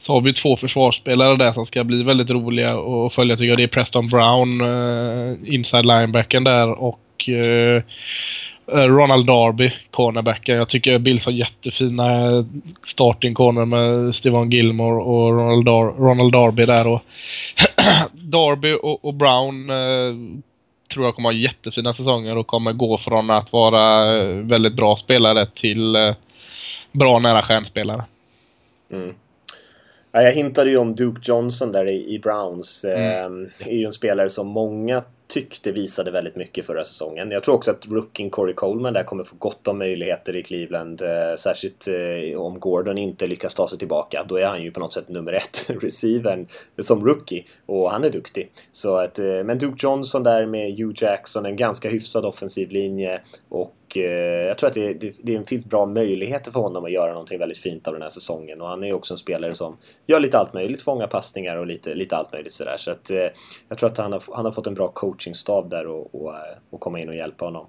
[0.00, 3.58] så har vi två försvarsspelare där som ska bli väldigt roliga att följa tycker jag.
[3.58, 4.62] Det är Preston Brown,
[5.46, 7.82] inside linebacken där och Eh,
[8.68, 10.56] Ronald Darby, cornerbacken.
[10.56, 12.04] Jag tycker Bills har jättefina
[12.84, 16.86] starting corner med Steven Gilmore och Ronald, Dar Ronald Darby där.
[16.86, 17.02] Och
[18.12, 20.40] Darby och, och Brown eh,
[20.90, 24.96] tror jag kommer ha jättefina säsonger och kommer gå från att vara eh, väldigt bra
[24.96, 26.14] spelare till eh,
[26.92, 28.04] bra nära stjärnspelare.
[28.92, 29.14] Mm.
[30.12, 32.84] Ja, jag hintade ju om Duke Johnson där i, i Browns.
[32.84, 33.50] Mm.
[33.60, 37.30] Eh, är ju en spelare som många tyckte visade väldigt mycket förra säsongen.
[37.30, 41.02] Jag tror också att rookien Corey Coleman där kommer få gott om möjligheter i Cleveland.
[41.02, 44.24] Eh, särskilt eh, om Gordon inte lyckas ta sig tillbaka.
[44.28, 46.48] Då är han ju på något sätt nummer ett receiven
[46.78, 47.44] som rookie.
[47.66, 48.50] Och han är duktig.
[48.72, 53.20] Så att, eh, men Duke Johnson där med Hugh Jackson, en ganska hyfsad offensiv linje.
[53.48, 56.92] Och och eh, jag tror att det, det, det, finns bra möjligheter för honom att
[56.92, 58.60] göra någonting väldigt fint av den här säsongen.
[58.60, 59.76] Och han är också en spelare som
[60.06, 62.76] gör lite allt möjligt, fångar passningar och lite, lite allt möjligt sådär.
[62.78, 63.26] Så att eh,
[63.68, 66.40] jag tror att han har, han har fått en bra coachingstab där och, och, eh,
[66.70, 67.66] och komma in och hjälpa honom.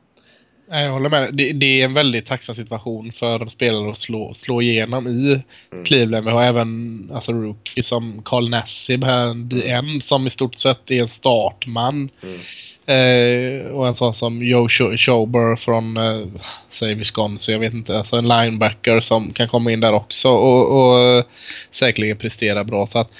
[0.69, 1.33] Jag håller med.
[1.33, 5.85] Det, det är en väldigt tacksam situation för spelare att slå, slå igenom i mm.
[5.85, 6.25] Cleveland.
[6.25, 11.01] Vi har även alltså, rookie som Carl Nassib här, DN, som i stort sett är
[11.01, 12.09] en startman.
[12.23, 12.39] Mm.
[12.87, 16.27] Eh, och en sån som Joe Schober från, eh,
[16.71, 21.17] säg Wisconsin, jag vet inte, alltså en linebacker som kan komma in där också och,
[21.17, 21.25] och
[21.71, 22.87] säkerligen prestera bra.
[22.87, 23.11] Så att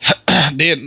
[0.52, 0.78] det är,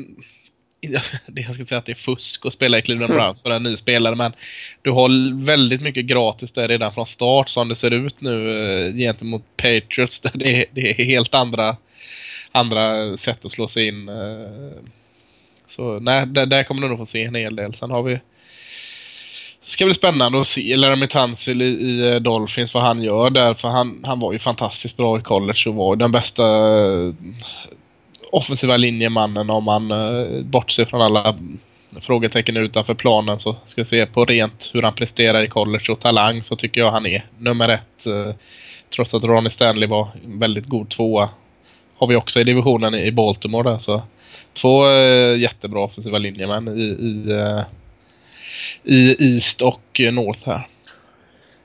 [1.27, 3.63] det jag ska säga att det är fusk att spela i Cleveland Browns för en
[3.63, 4.33] ny spelare men
[4.81, 8.93] du har väldigt mycket gratis där redan från start som det ser ut nu eh,
[8.93, 10.19] gentemot Patriots.
[10.19, 11.77] Där det, är, det är helt andra,
[12.51, 14.09] andra sätt att slå sig in.
[15.79, 17.73] Så nej, där, där kommer du nog få se en hel del.
[17.73, 18.13] Sen har vi
[19.65, 23.29] det ska bli spännande att se Laramie Tansil i, i eh, Dolphins vad han gör
[23.29, 23.53] där.
[23.53, 27.13] För han, han var ju fantastiskt bra i college och var den bästa eh,
[28.31, 31.37] offensiva linjemannen om man eh, bortser från alla
[32.01, 33.39] frågetecken utanför planen.
[33.39, 36.81] Så ska vi se på rent hur han presterar i college och talang så tycker
[36.81, 38.05] jag han är nummer ett.
[38.95, 41.29] Trots att Ronnie Stanley var väldigt god tvåa.
[41.97, 44.01] Har vi också i divisionen i Baltimore där så
[44.53, 47.61] två uh, jättebra offensiva linjemän i, i, uh,
[48.83, 50.67] i East och North här.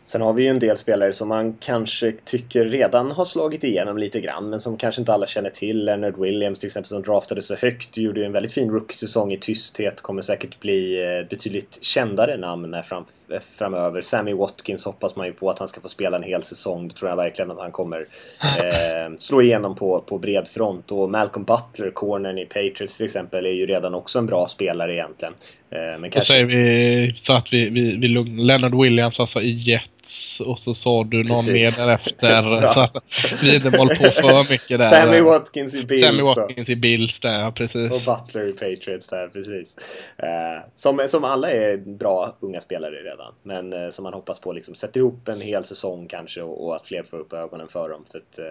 [0.07, 3.99] Sen har vi ju en del spelare som man kanske tycker redan har slagit igenom
[3.99, 5.85] lite grann men som kanske inte alla känner till.
[5.85, 9.37] Leonard Williams till exempel som draftade så högt gjorde ju en väldigt fin rookie-säsong i
[9.37, 10.01] tysthet.
[10.01, 14.03] Kommer säkert bli eh, betydligt kändare namn fram, eh, framöver.
[14.03, 16.89] Sammy Watkins hoppas man ju på att han ska få spela en hel säsong.
[16.89, 18.07] det tror jag verkligen att han kommer
[18.41, 20.93] eh, slå igenom på, på bred front.
[20.93, 24.95] Och Malcolm Butler, cornern i Patriots till exempel, är ju redan också en bra spelare
[24.95, 25.35] egentligen.
[25.75, 26.33] Eh, men kanske...
[26.33, 28.45] Säger vi så att vi, vi, vi lugnar.
[28.45, 31.79] Leonard Williams alltså i Jets och så sa du någon Precis.
[31.79, 32.73] mer därefter.
[32.75, 32.97] så att
[33.43, 34.91] vi inte håller på för mycket där.
[34.91, 36.03] Sammy Watkins i Bills.
[36.03, 37.93] Sammy Watkins i Bills där, precis.
[37.93, 39.77] Och Butler i Patriots där, precis.
[40.17, 43.35] Eh, som, som alla är bra unga spelare redan.
[43.43, 46.77] Men eh, som man hoppas på liksom sätter ihop en hel säsong kanske och, och
[46.77, 48.05] att fler får upp ögonen för dem.
[48.13, 48.45] För att eh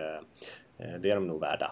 [1.01, 1.71] det är de nog värda.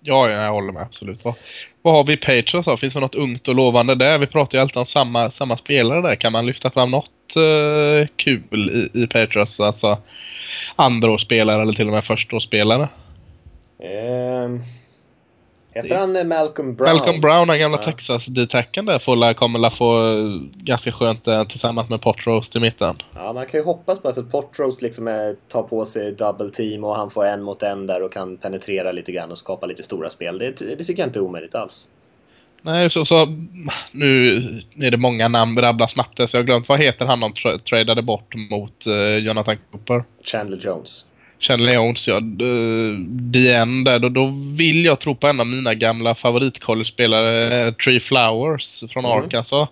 [0.00, 1.24] Ja, jag håller med absolut.
[1.24, 1.34] Vad,
[1.82, 2.76] vad har vi i Patriots då?
[2.76, 4.18] Finns det något ungt och lovande där?
[4.18, 6.14] Vi pratar ju alltid om samma, samma spelare där.
[6.14, 9.60] Kan man lyfta fram något eh, kul i, i Patriots?
[9.60, 9.98] Alltså
[10.76, 12.88] andraårsspelare eller till och med förstaårsspelare?
[13.78, 14.60] Um, ehm,
[15.82, 16.96] Heter han eh, Malcolm Brown?
[16.96, 17.82] Malcolm Brown, den gamla ja.
[17.82, 19.98] texas detacken där, får, kommer la få
[20.54, 22.96] ganska skönt där, tillsammans med Potroast i mitten.
[23.14, 26.84] Ja, man kan ju hoppas på att Potroast liksom är, tar på sig double team
[26.84, 29.82] och han får en mot en där och kan penetrera lite grann och skapa lite
[29.82, 30.38] stora spel.
[30.38, 31.88] Det, det tycker jag inte är omöjligt alls.
[32.62, 33.26] Nej, så, så
[33.92, 34.36] nu
[34.80, 37.58] är det många namn rabblas snabbt så jag har glömt vad heter han de tra
[37.58, 40.04] tradade bort mot uh, Jonathan Cooper?
[40.24, 41.06] Chandler Jones.
[41.38, 42.20] Kjell Leons, ja.
[42.20, 43.98] DN där.
[43.98, 49.04] Då, då vill jag tro på en av mina gamla favoritcollege-spelare, eh, Tree Flowers från
[49.04, 49.18] mm.
[49.18, 49.68] Arkansas.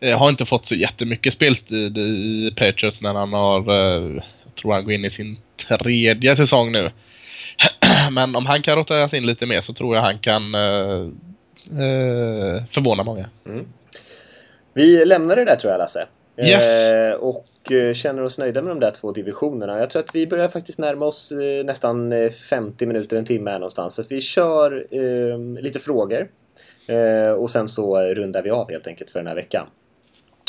[0.00, 4.72] Eh, har inte fått så jättemycket speltid i Patriots när han har, eh, jag tror
[4.72, 5.36] han går in i sin
[5.68, 6.90] tredje säsong nu.
[8.10, 11.08] Men om han kan roteras in lite mer så tror jag han kan eh,
[12.70, 13.28] förvåna många.
[13.46, 13.66] Mm.
[14.74, 16.06] Vi lämnar det där tror jag Lasse.
[16.38, 16.82] Yes.
[16.84, 19.78] Eh, och Eh, känner oss nöjda med de där två divisionerna.
[19.78, 22.12] Jag tror att vi börjar faktiskt närma oss eh, nästan
[22.50, 23.94] 50 eh, minuter, en timme här någonstans.
[23.94, 26.28] Så vi kör eh, lite frågor.
[27.38, 29.66] Och sen så rundar vi av helt enkelt för den här veckan.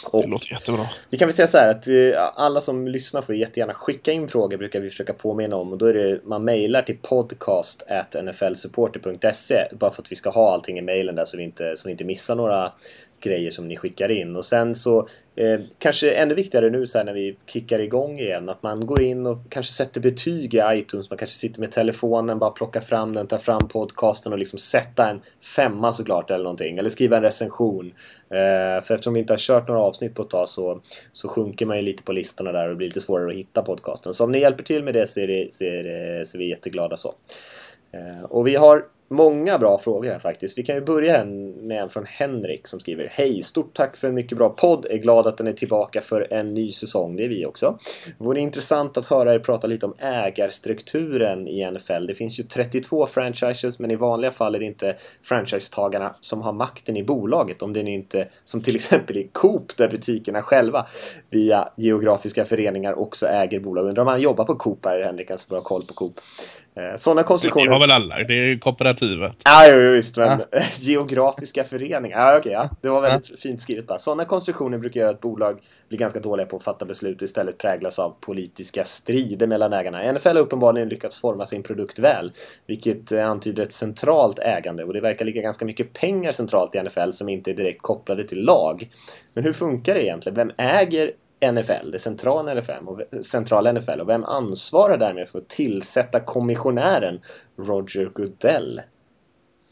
[0.06, 0.86] Och det låter jättebra.
[1.10, 1.88] Vi kan väl säga så här att
[2.36, 5.86] alla som lyssnar får jättegärna skicka in frågor brukar vi försöka påminna om och då
[5.86, 7.84] är det man mejlar till podcast
[8.24, 11.88] nflsupporter.se bara för att vi ska ha allting i mejlen där så vi inte, så
[11.88, 12.72] vi inte missar några
[13.22, 14.36] grejer som ni skickar in.
[14.36, 15.08] Och sen så
[15.40, 19.02] eh, kanske ännu viktigare nu så här när vi kickar igång igen att man går
[19.02, 21.10] in och kanske sätter betyg i iTunes.
[21.10, 25.10] Man kanske sitter med telefonen, bara plockar fram den, tar fram podcasten och liksom sätta
[25.10, 25.22] en
[25.56, 26.78] femma såklart eller någonting.
[26.78, 27.94] Eller skriva en recension.
[28.30, 30.82] Eh, för eftersom vi inte har kört några avsnitt på ett tag så,
[31.12, 33.62] så sjunker man ju lite på listorna där och det blir lite svårare att hitta
[33.62, 34.14] podcasten.
[34.14, 36.40] Så om ni hjälper till med det så är, det, så är, det, så är
[36.40, 37.14] vi jätteglada så.
[37.92, 40.58] Eh, och vi har många bra frågor här faktiskt.
[40.58, 43.42] Vi kan ju börja med en från Henrik som skriver Hej!
[43.42, 44.86] Stort tack för en mycket bra podd.
[44.86, 47.16] Är glad att den är tillbaka för en ny säsong.
[47.16, 47.78] Det är vi också.
[48.18, 52.08] Vore intressant att höra er prata lite om ägarstrukturen i NFL.
[52.08, 56.54] Det finns ju 32 franchises men i vanliga fall är det inte franchisetagarna som har
[56.54, 57.62] makten i bolaget.
[57.62, 60.86] Om det är inte som till exempel i Coop där butikerna själva
[61.30, 63.86] via geografiska föreningar också äger bolag.
[63.86, 66.20] Undrar om han jobbar på Coop här, Henrik, alltså bra koll på Coop.
[66.80, 67.66] Eh, Sådana konstruktioner...
[67.66, 69.34] Det har väl alla, det är kooperativet.
[69.44, 70.60] Ja, jo, jo, visst, men ja.
[70.80, 72.20] geografiska föreningar.
[72.20, 72.70] Ja, okej, okay, ja.
[72.82, 73.36] Det var väldigt ja.
[73.40, 74.00] fint skrivet bara.
[74.00, 75.60] Sådana konstruktioner brukar göra att bolag
[75.90, 80.12] blir ganska dåliga på att fatta beslut och istället präglas av politiska strider mellan ägarna.
[80.12, 82.32] NFL har uppenbarligen lyckats forma sin produkt väl,
[82.68, 86.84] vilket eh, antyder ett centralt ägande och det verkar ligga ganska mycket pengar centralt i
[86.84, 88.90] NFL som inte är direkt kopplade till lag.
[89.34, 90.36] Men hur funkar det egentligen?
[90.36, 91.12] Vem äger
[91.42, 97.20] NFL, det centrala NFL, och, centrala NFL och vem ansvarar därmed för att tillsätta kommissionären
[97.58, 98.82] Roger Goodell?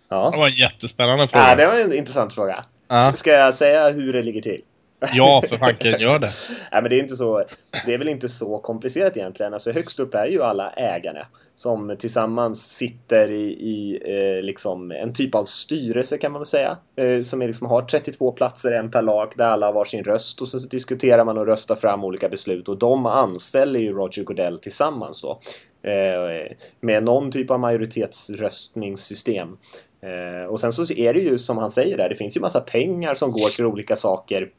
[0.09, 0.30] Ja.
[0.32, 1.49] Det var en jättespännande fråga.
[1.49, 2.59] Ja, det var en intressant fråga.
[2.88, 3.13] Ja.
[3.13, 4.61] Ska jag säga hur det ligger till?
[5.13, 6.29] Ja, för fanken, gör det.
[6.71, 7.43] Nej, men det är, inte så,
[7.85, 9.53] det är väl inte så komplicerat egentligen.
[9.53, 11.25] Alltså, högst upp är ju alla ägare
[11.55, 16.77] som tillsammans sitter i, i eh, liksom en typ av styrelse kan man väl säga.
[16.95, 20.41] Eh, som är liksom har 32 platser, en per lag, där alla har varsin röst
[20.41, 24.59] och så diskuterar man och röstar fram olika beslut och de anställer ju Roger Goodell
[24.59, 25.39] tillsammans då.
[25.89, 29.57] Eh, med någon typ av majoritetsröstningssystem.
[30.01, 32.59] Eh, och sen så är det ju som han säger där, det finns ju massa
[32.59, 34.49] pengar som går till olika saker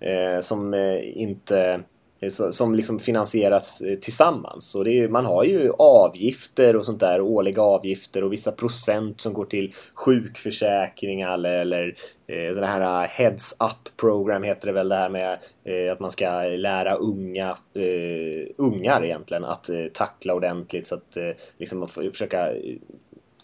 [0.00, 1.80] Eh, som eh, inte
[2.20, 4.70] eh, som liksom finansieras eh, tillsammans.
[4.70, 9.32] Så är, man har ju avgifter och sånt där, årliga avgifter och vissa procent som
[9.32, 11.94] går till sjukförsäkringar eller, eller
[12.26, 16.10] eh, sådana här Heads Up Program heter det väl det här med eh, att man
[16.10, 22.54] ska lära unga eh, ungar egentligen att eh, tackla ordentligt så att eh, liksom försöka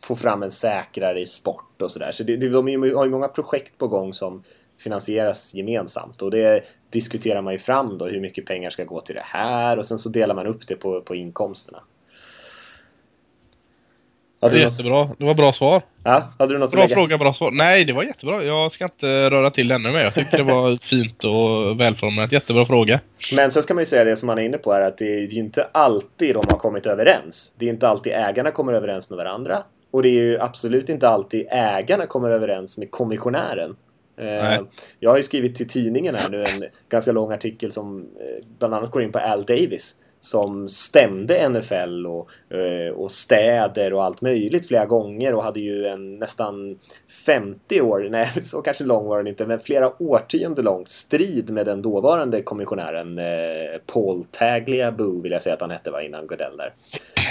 [0.03, 2.11] få fram en säkrare sport och sådär.
[2.11, 4.43] Så, så det, de har ju många projekt på gång som
[4.85, 9.15] finansieras gemensamt och det diskuterar man ju fram då hur mycket pengar ska gå till
[9.15, 11.79] det här och sen så delar man upp det på, på inkomsterna.
[14.45, 15.11] Hade det är jättebra.
[15.19, 15.83] Det var bra svar.
[16.05, 17.51] Ja, hade du något Bra fråga, bra svar.
[17.51, 18.45] Nej, det var jättebra.
[18.45, 20.01] Jag ska inte röra till ännu mer.
[20.01, 22.33] Jag tycker det var fint och välformulerat.
[22.33, 23.01] Jättebra fråga.
[23.33, 25.15] Men sen ska man ju säga det som man är inne på här att det
[25.15, 27.55] är ju inte alltid de har kommit överens.
[27.59, 29.63] Det är inte alltid ägarna kommer överens med varandra.
[29.91, 33.77] Och det är ju absolut inte alltid ägarna kommer överens med kommissionären.
[34.17, 34.61] Nej.
[35.01, 38.75] Jag har ju skrivit till tidningen här nu en ganska lång artikel som eh, bland
[38.75, 44.21] annat går in på Al Davis som stämde NFL och, eh, och städer och allt
[44.21, 46.79] möjligt flera gånger och hade ju en nästan
[47.27, 51.67] 50 år, nej så kanske lång var den inte, men flera årtionden lång strid med
[51.67, 56.57] den dåvarande kommissionären eh, Paul Tagliabue vill jag säga att han hette var innan Godell
[56.57, 56.75] där.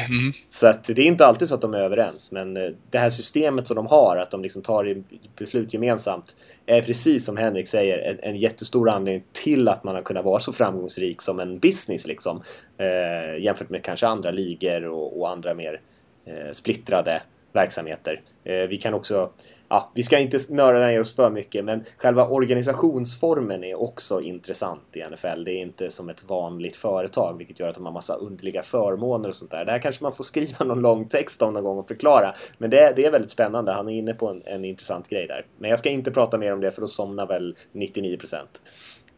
[0.09, 0.33] Mm.
[0.47, 2.53] Så att det är inte alltid så att de är överens, men
[2.89, 5.03] det här systemet som de har, att de liksom tar
[5.37, 6.35] beslut gemensamt,
[6.65, 10.39] är precis som Henrik säger en, en jättestor anledning till att man har kunnat vara
[10.39, 12.41] så framgångsrik som en business liksom.
[12.77, 15.81] Eh, jämfört med kanske andra ligor och, och andra mer
[16.25, 17.21] eh, splittrade
[17.53, 18.21] verksamheter.
[18.43, 19.29] Eh, vi kan också
[19.73, 24.81] ja, vi ska inte nörda ner oss för mycket, men själva organisationsformen är också intressant
[24.93, 25.43] i NFL.
[25.43, 29.29] Det är inte som ett vanligt företag, vilket gör att de har massa underliga förmåner
[29.29, 29.65] och sånt där.
[29.65, 32.33] Där kanske man får skriva någon lång text om någon gång och förklara.
[32.57, 33.71] Men det, det är väldigt spännande.
[33.71, 35.45] Han är inne på en, en intressant grej där.
[35.57, 38.61] Men jag ska inte prata mer om det, för då somnar väl 99 procent.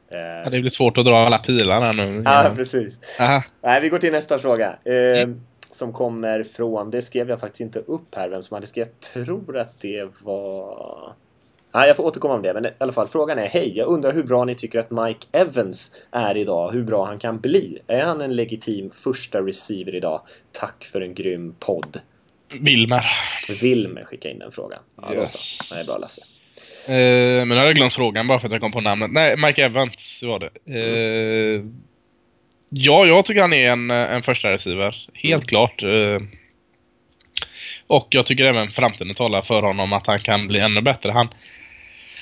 [0.09, 2.23] Ja, det blir svårt att dra alla pilarna nu.
[2.25, 3.19] Ja, precis.
[3.19, 3.43] Aha.
[3.61, 4.75] Nej, vi går till nästa fråga.
[4.85, 5.41] Eh, mm
[5.75, 9.11] som kommer från, det skrev jag faktiskt inte upp här vem som hade skrivit.
[9.13, 11.13] Jag tror att det var...
[11.73, 14.13] Nej, jag får återkomma om det, men i alla fall frågan är Hej, jag undrar
[14.13, 17.79] hur bra ni tycker att Mike Evans är idag, hur bra han kan bli.
[17.87, 20.21] Är han en legitim första receiver idag?
[20.51, 21.99] Tack för en grym podd.
[22.59, 23.05] Wilmer.
[23.61, 24.79] Wilmer skickade in den frågan.
[25.01, 25.33] Ja, yes.
[25.33, 25.75] då så.
[25.75, 26.21] Det är bra Lasse.
[26.87, 29.11] Eh, men jag glömt frågan bara för att jag kom på namnet.
[29.11, 30.49] Nej, Mike Evans var det.
[30.65, 31.84] Eh, mm.
[32.69, 34.95] Ja, jag tycker han är en, en första receiver.
[35.13, 35.47] Helt mm.
[35.47, 35.83] klart.
[35.83, 36.19] Eh,
[37.87, 41.11] och jag tycker även framtiden talar för honom att han kan bli ännu bättre.
[41.11, 41.27] Han,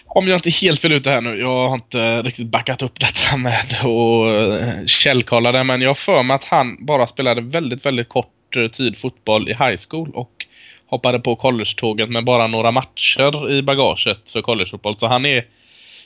[0.06, 3.38] om jag inte helt fel ute här nu, jag har inte riktigt backat upp detta
[3.48, 8.10] med och eh, källkolla det, men jag för mig att han bara spelade väldigt, väldigt
[8.10, 10.46] kort eh, tid fotboll i high school och
[10.88, 14.98] hoppade på college-tåget med bara några matcher i bagaget för collegefotboll.
[14.98, 15.46] Så han är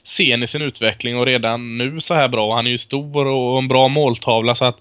[0.08, 2.56] sen i sin utveckling och redan nu så här bra.
[2.56, 4.78] Han är ju stor och en bra måltavla så att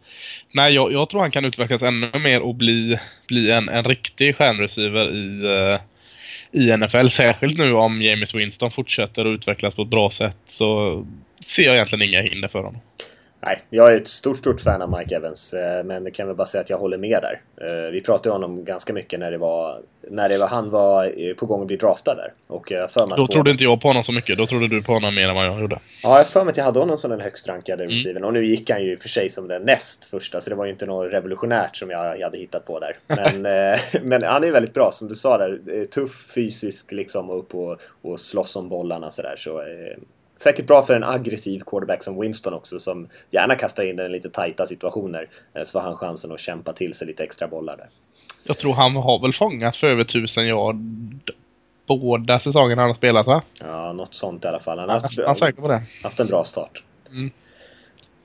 [0.52, 4.36] nej, jag, jag tror han kan utvecklas ännu mer och bli, bli en, en riktig
[4.36, 5.78] stjärnreceiver i, uh,
[6.62, 7.08] i NFL.
[7.08, 11.04] Särskilt nu om James Winston fortsätter att utvecklas på ett bra sätt så
[11.44, 12.80] ser jag egentligen inga hinder för honom.
[13.46, 16.36] Nej, jag är ett stort, stort fan av Mike Evans, eh, men det kan väl
[16.36, 17.40] bara säga att jag håller med där.
[17.66, 19.80] Eh, vi pratade om honom ganska mycket när det var,
[20.10, 22.32] när det var, han var på gång att bli draftad där.
[22.46, 24.82] Och jag för mig Då trodde inte jag på honom så mycket, då trodde du
[24.82, 25.80] på honom mer än vad jag gjorde.
[26.02, 27.96] Ja, jag för mig att jag hade honom som den högst rankade mm.
[27.96, 28.24] receiven.
[28.24, 30.70] Och nu gick han ju för sig som den näst första, så det var ju
[30.70, 32.96] inte något revolutionärt som jag hade hittat på där.
[33.06, 35.84] Men, eh, men han är väldigt bra, som du sa där.
[35.84, 39.34] Tuff fysisk liksom, upp och, och slåss om bollarna sådär.
[39.36, 39.62] Så,
[40.36, 44.08] säkert bra för en aggressiv quarterback som Winston också som gärna kastar in den i
[44.08, 45.28] lite tajta situationer.
[45.54, 47.88] Eh, så får han chansen att kämpa till sig lite extra bollar där.
[48.44, 50.76] Jag tror han har väl fångat för över tusen yard
[51.86, 53.42] båda säsongerna han har spelat va?
[53.62, 54.78] Ja, något sånt i alla fall.
[54.78, 55.42] Han har haft,
[56.02, 56.84] haft en bra start.
[57.10, 57.30] Mm.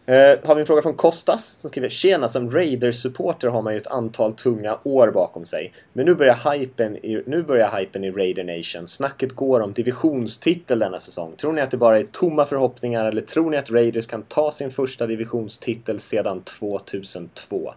[0.10, 3.78] Uh, har vi en fråga från Kostas som skriver Tjena, som Raiders-supporter har man ju
[3.78, 5.72] ett antal tunga år bakom sig.
[5.94, 8.88] Men nu börjar hypen i, nu börjar hypen i Raider Nation.
[8.88, 11.36] Snacket går om divisionstitel denna säsong.
[11.38, 14.52] Tror ni att det bara är tomma förhoppningar eller tror ni att Raiders kan ta
[14.52, 17.74] sin första divisionstitel sedan 2002?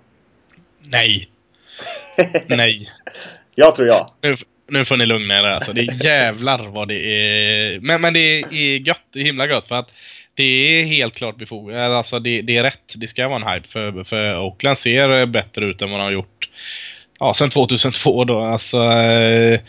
[0.80, 1.28] Nej.
[2.46, 2.90] Nej.
[3.54, 4.14] Jag tror ja.
[4.20, 4.36] Nu,
[4.68, 5.72] nu får ni lugna er alltså.
[5.72, 7.80] Det är jävlar vad det är.
[7.80, 9.06] Men, men det är gött.
[9.12, 9.90] Det är himla gött för att
[10.34, 11.76] det är helt klart befogat.
[11.76, 12.94] Alltså det, det, är rätt.
[12.94, 13.68] Det ska vara en hype.
[13.68, 16.48] För, för Oakland ser bättre ut än vad de har gjort
[17.18, 18.40] ja, sen 2002 då.
[18.40, 19.60] Alltså, eh,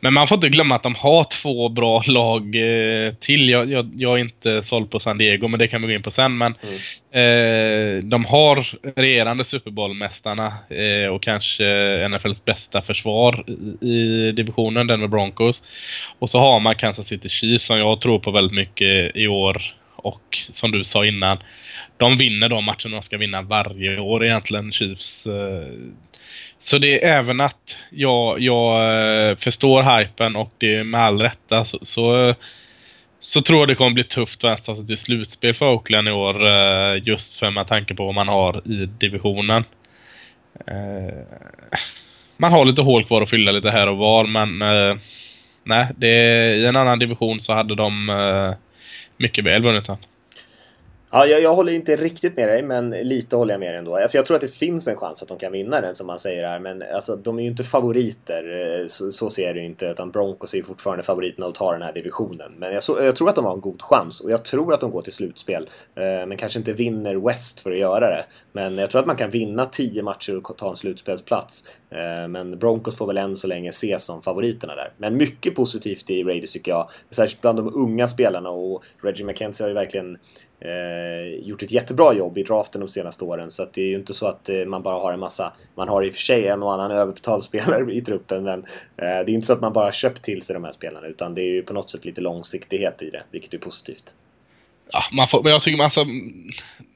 [0.00, 3.48] men man får inte glömma att de har två bra lag eh, till.
[3.48, 6.02] Jag, jag, jag, är inte såld på San Diego, men det kan vi gå in
[6.02, 6.38] på sen.
[6.38, 6.74] Men mm.
[7.98, 8.66] eh, de har
[8.96, 13.44] regerande Super Bowl-mästarna eh, och kanske NFLs bästa försvar
[13.80, 15.62] i, i divisionen, den med Broncos.
[16.18, 19.74] Och så har man Kansas City Chiefs som jag tror på väldigt mycket i år
[20.04, 21.38] och som du sa innan,
[21.96, 25.26] de vinner de matcherna de ska vinna varje år egentligen, Chiefs.
[25.26, 25.66] Eh.
[26.60, 28.74] Så det är även att jag, jag
[29.30, 32.34] eh, förstår hypen och det är med all rätta så, så,
[33.20, 36.10] så tror jag det kommer bli tufft att ta sig till slutspel för Oakland i
[36.10, 39.64] år eh, just för med tanke på vad man har i divisionen.
[42.36, 44.58] Man har lite hål kvar att fylla lite här och var men
[45.64, 46.08] nej, det,
[46.54, 48.10] i en annan division så hade de
[49.18, 49.98] mycket väl vunnit han.
[51.16, 53.96] Ja, jag, jag, håller inte riktigt med dig, men lite håller jag med dig ändå.
[53.96, 56.18] Alltså, jag tror att det finns en chans att de kan vinna den, som man
[56.18, 56.58] säger här.
[56.58, 59.86] Men alltså, de är ju inte favoriter, eh, så, så ser det ju inte.
[59.86, 62.52] Utan Broncos är ju fortfarande favoriterna att ta den här divisionen.
[62.58, 64.80] Men jag, så, jag, tror att de har en god chans och jag tror att
[64.80, 65.70] de går till slutspel.
[65.94, 68.24] Eh, men kanske inte vinner West för att göra det.
[68.52, 71.64] Men jag tror att man kan vinna tio matcher och ta en slutspelsplats.
[71.90, 74.92] Eh, men Broncos får väl än så länge ses som favoriterna där.
[74.96, 76.90] Men mycket positivt i Raiders tycker jag.
[77.10, 80.18] Särskilt bland de unga spelarna och Reggie McKenzie har ju verkligen
[80.64, 83.50] eh, gjort ett jättebra jobb i draften de senaste åren.
[83.50, 85.88] Så att det är ju inte så att eh, man bara har en massa, man
[85.88, 88.64] har i och för sig en och annan överbetald spelare i truppen men eh,
[88.96, 91.42] det är inte så att man bara köpt till sig de här spelarna utan det
[91.42, 94.14] är ju på något sätt lite långsiktighet i det, vilket är positivt.
[94.92, 96.06] Ja, man får, men jag tycker man, alltså,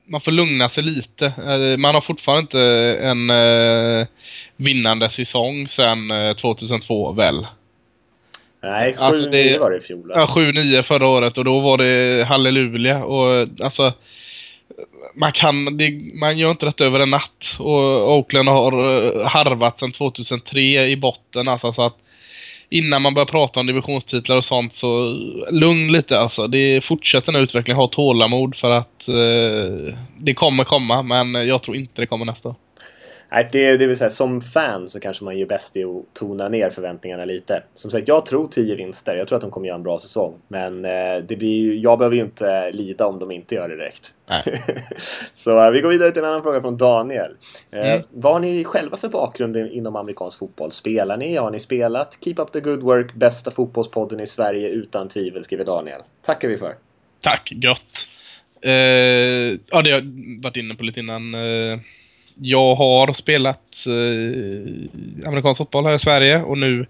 [0.09, 1.27] man får lugna sig lite.
[1.27, 2.61] Eh, man har fortfarande inte
[3.03, 4.07] en eh,
[4.57, 7.47] vinnande säsong sedan eh, 2002 väl?
[8.63, 10.11] Nej, 7-9 alltså det, var det i fjol.
[10.15, 13.05] Ja, 7-9 förra året och då var det halleluja.
[13.05, 13.93] Och alltså,
[15.15, 17.57] man, kan, det, man gör inte detta över en natt.
[17.59, 21.49] Och Oakland har uh, harvat sedan 2003 i botten.
[21.49, 21.97] Alltså, så att
[22.71, 25.19] innan man börjar prata om divisionstitlar och sånt så
[25.51, 26.47] lugn lite alltså.
[26.47, 31.77] Det fortsätter den utvecklingen, ha tålamod för att uh, det kommer komma men jag tror
[31.77, 32.55] inte det kommer nästa år.
[33.31, 36.49] Nej, det, det vill säga, som fan så kanske man gör bäst i att tona
[36.49, 37.63] ner förväntningarna lite.
[37.75, 39.17] Som sagt, jag tror 10 vinster.
[39.17, 40.35] Jag tror att de kommer göra en bra säsong.
[40.49, 44.15] Men eh, det blir jag behöver ju inte lida om de inte gör det direkt.
[45.33, 47.31] så eh, vi går vidare till en annan fråga från Daniel.
[47.71, 48.03] Eh, mm.
[48.11, 50.73] Vad har ni själva för bakgrund inom amerikansk fotboll?
[50.73, 51.37] Spelar ni?
[51.37, 52.19] Har ni spelat?
[52.25, 53.15] Keep up the good work.
[53.15, 56.01] Bästa fotbollspodden i Sverige utan tvivel, skriver Daniel.
[56.23, 56.75] Tackar vi för.
[57.21, 58.09] Tack, gott.
[58.63, 61.35] Eh, ja, det har jag varit inne på lite innan.
[61.35, 61.79] Eh
[62.41, 66.87] jag har spelat eh, amerikansk fotboll här i Sverige och nu,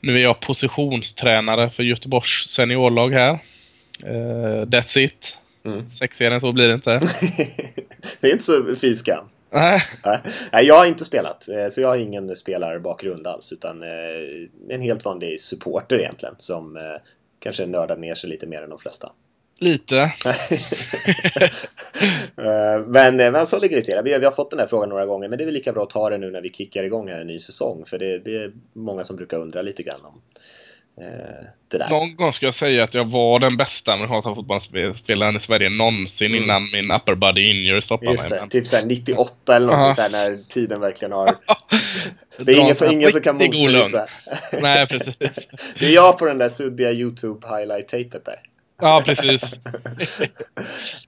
[0.00, 3.38] nu är jag positionstränare för Göteborgs seniorlag här.
[4.04, 5.36] Uh, that's it.
[5.64, 5.90] Mm.
[5.90, 7.00] Sexigare än så blir det inte.
[8.20, 9.24] det är inte så fy skam.
[9.52, 9.82] Nej.
[10.52, 13.88] Nej, jag har inte spelat, eh, så jag har ingen spelarbakgrund alls utan eh,
[14.68, 16.78] en helt vanlig supporter egentligen som
[17.38, 19.12] kanske nördar ner sig lite mer än de flesta.
[19.60, 20.12] Lite.
[22.36, 24.00] Eh, men, eh, men så ligger det till.
[24.04, 25.82] Vi, vi har fått den här frågan några gånger men det är väl lika bra
[25.82, 27.84] att ta det nu när vi kickar igång här en ny säsong.
[27.86, 30.20] För det, det är många som brukar undra lite grann om
[31.04, 31.88] eh, det där.
[31.88, 36.30] Någon gång ska jag säga att jag var den bästa amerikanska fotbollsspelaren i Sverige någonsin
[36.30, 36.42] mm.
[36.42, 38.40] innan min upper body injury stoppade Just mig.
[38.42, 41.30] Det, typ såhär 98 eller något såhär när tiden verkligen har...
[42.44, 44.06] det är ingen, som, ingen som kan motbevisa.
[44.62, 45.14] Nej, precis.
[45.78, 48.49] det är jag på den där suddiga YouTube highlight-tapet där.
[48.80, 49.42] Ja, precis.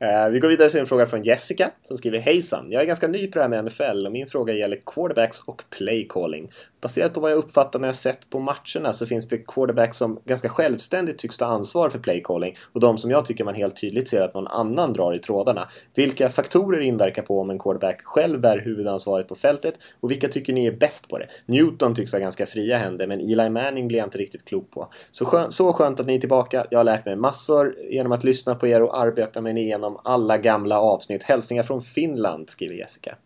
[0.01, 3.09] Eh, vi går vidare till en fråga från Jessica som skriver Hejsan, jag är ganska
[3.09, 6.51] ny på det här med NFL och min fråga gäller quarterbacks och playcalling.
[6.81, 10.21] Baserat på vad jag uppfattar när jag sett på matcherna så finns det quarterbacks som
[10.25, 14.09] ganska självständigt tycks ta ansvar för playcalling och de som jag tycker man helt tydligt
[14.09, 15.69] ser att någon annan drar i trådarna.
[15.95, 20.53] Vilka faktorer inverkar på om en quarterback själv bär huvudansvaret på fältet och vilka tycker
[20.53, 21.27] ni är bäst på det?
[21.47, 24.93] Newton tycks ha ganska fria händer men Eli Manning blir jag inte riktigt klok på.
[25.11, 26.67] Så, skön, så skönt att ni är tillbaka.
[26.71, 30.39] Jag har lärt mig massor genom att lyssna på er och arbeta mig igenom alla
[30.39, 31.23] gamla avsnitt.
[31.23, 33.17] Hälsningar från Finland, skriver Jessica.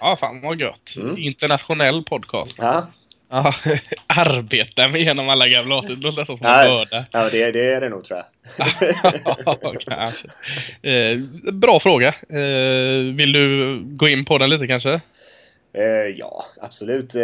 [0.00, 0.96] Ja, fan vad gött.
[0.96, 1.18] Mm.
[1.18, 2.58] Internationell podcast.
[2.58, 2.86] Ja,
[3.32, 3.54] Ja,
[4.06, 6.00] arbeta mig igenom alla gamla avsnitt.
[6.00, 7.04] Det låter som en börda.
[7.10, 8.26] ja det, det är det nog tror jag.
[9.44, 10.28] Ja, kanske.
[10.82, 11.18] Eh,
[11.52, 12.08] bra fråga.
[12.28, 15.00] Eh, vill du gå in på den lite kanske?
[15.72, 15.84] Eh,
[16.16, 17.14] ja, absolut.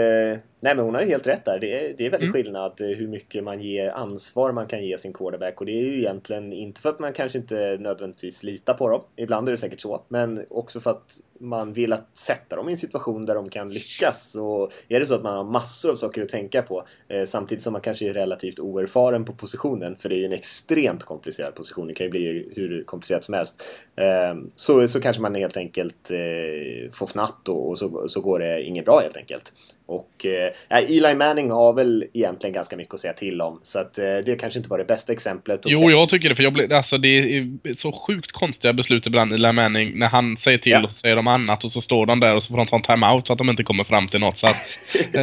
[0.61, 1.59] Nej, men hon har ju helt rätt där.
[1.59, 4.99] Det är, det är väldigt skillnad eh, hur mycket man ger ansvar man kan ge
[4.99, 5.61] sin quarterback.
[5.61, 9.03] Och det är ju egentligen inte för att man kanske inte nödvändigtvis litar på dem.
[9.17, 10.03] Ibland är det säkert så.
[10.09, 13.71] Men också för att man vill att sätta dem i en situation där de kan
[13.71, 14.37] lyckas.
[14.37, 17.63] Och är det så att man har massor av saker att tänka på eh, samtidigt
[17.63, 21.55] som man kanske är relativt oerfaren på positionen, för det är ju en extremt komplicerad
[21.55, 23.63] position, det kan ju bli hur komplicerat som helst,
[23.97, 28.39] eh, så, så kanske man helt enkelt eh, får fnatt och, och så, så går
[28.39, 29.53] det inget bra helt enkelt.
[29.89, 33.99] Och eh, Eli Manning har väl egentligen ganska mycket att säga till om, så att
[33.99, 35.65] eh, det kanske inte var det bästa exemplet.
[35.65, 36.35] Och Jo, jag tycker det.
[36.35, 40.37] För jag blir, alltså, det är så sjukt konstiga beslut ibland Eli Manning när han
[40.37, 40.85] säger till Ja.
[40.85, 42.77] och så säger de annat och så står de där och så får de ta
[42.77, 44.39] en timeout så att de inte kommer fram till något.
[44.39, 44.57] Så att,
[45.13, 45.23] eh,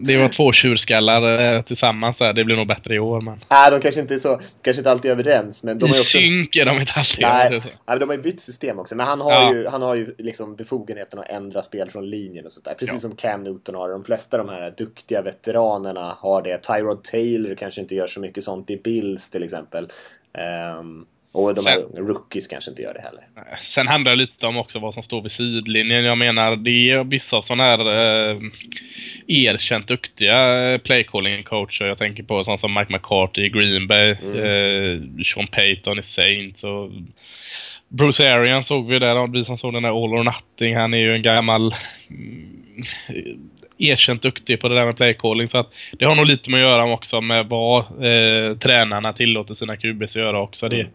[0.00, 2.32] det var två tjurskallar eh, tillsammans där.
[2.32, 3.20] Det blir nog bättre i år.
[3.20, 3.44] Men...
[3.50, 6.02] Nej, de kanske inte är så, kanske inte alltid är överens, men de I också...
[6.02, 7.20] synk är de inte alltid.
[7.22, 7.60] Nej, Nej.
[7.64, 8.96] nej, men de har ju bytt system också.
[8.96, 9.54] Men han har Ja.
[9.54, 12.74] ju, han har ju liksom befogenheten att ändra spel från linjen och sånt där.
[12.74, 13.00] Precis Ja.
[13.00, 13.97] som Cam Newton har.
[13.98, 16.58] De flesta av de här duktiga veteranerna har det.
[16.58, 19.92] Tyrod Taylor kanske inte gör så mycket sånt i Bills till exempel.
[20.32, 23.22] Ehm, och de här rookies kanske inte gör det heller.
[23.62, 26.04] Sen handlar det lite om också vad som står vid sidlinjen.
[26.04, 28.40] Jag menar, det är vissa sådana här eh,
[29.26, 31.84] erkänt duktiga eh, playcalling coacher.
[31.84, 36.64] Jag tänker på sådana som Mike McCarthy i Green Bay, eh, Sean Payton i Saints
[36.64, 36.90] och
[37.88, 40.76] Bruce Arians såg vi där, vi som såg den där All or Nothing.
[40.76, 41.74] Han är ju en gammal
[42.10, 42.58] mm,
[43.78, 45.48] erkänt duktig på det där med playcalling.
[45.48, 45.68] Så att
[45.98, 50.10] det har nog lite med att göra också med vad eh, tränarna tillåter sina QBs
[50.10, 50.68] att göra också.
[50.68, 50.86] Det,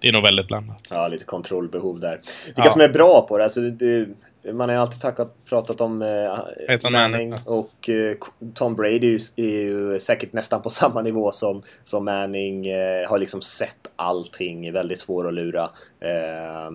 [0.00, 0.86] det är nog väldigt blandat.
[0.90, 2.20] Ja, lite kontrollbehov där.
[2.46, 2.70] Vilka Ja.
[2.70, 3.44] som är bra på det?
[3.44, 4.06] Alltså, det
[4.52, 8.14] man har ju alltid tackat, pratat om eh, Manning och eh,
[8.54, 12.66] Tom Brady är ju, är ju säkert nästan på samma nivå som, som Manning.
[12.66, 15.62] Eh, har liksom sett allting, är väldigt svår att lura.
[16.00, 16.70] Eh,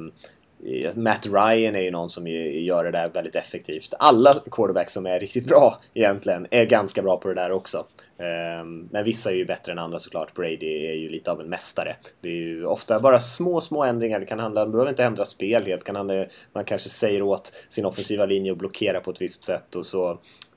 [0.95, 3.93] Matt Ryan är ju någon som gör det där väldigt effektivt.
[3.99, 7.85] Alla quarterbacks som är riktigt bra egentligen är ganska bra på det där också.
[8.17, 10.33] Ehm, men vissa är ju bättre än andra såklart.
[10.33, 11.95] Brady är ju lite av en mästare.
[12.21, 14.19] Det är ju ofta bara små, små ändringar.
[14.19, 15.81] Det kan handla, man behöver inte ändra spel helt.
[15.81, 19.43] Det kan handla, man kanske säger åt sin offensiva linje att blockera på ett visst
[19.43, 20.11] sätt och så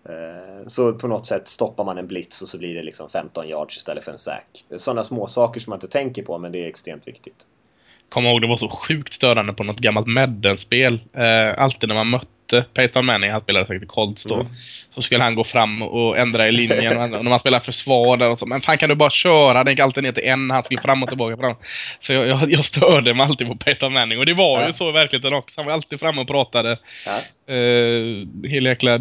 [0.05, 3.49] eh, så på något sätt stoppar man en blitz och så blir det liksom 15
[3.49, 4.65] yards istället för en sack.
[4.77, 7.47] Sådana små saker som man inte tänker på men det är extremt viktigt.
[8.13, 11.01] Kommer ihåg det var så sjukt störande på något gammalt Madden-spel.
[11.17, 14.47] Eh, alltid när man mötte Peyton Manning, han spelade säkert Colts då,
[14.95, 16.99] så skulle han gå fram och ändra i linjen.
[17.03, 18.47] och när man spelar försvar där och så.
[18.47, 19.65] Men fan kan du bara köra?
[19.65, 21.37] Den gick alltid ner till en, han skulle fram och tillbaka.
[21.37, 21.55] Fram.
[22.01, 24.19] Så jag, jag, jag störde mig alltid på Peyton Manning.
[24.19, 24.67] Och det var Ja.
[24.67, 25.61] ju så i verkligheten också.
[25.61, 26.79] Han var alltid framme och pratade.
[27.07, 27.17] Ja.
[27.55, 28.99] Eh, hel jäkla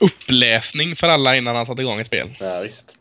[0.00, 2.28] uppläsning för alla innan han satte igång ett spel.
[2.40, 2.98] Ja, visst.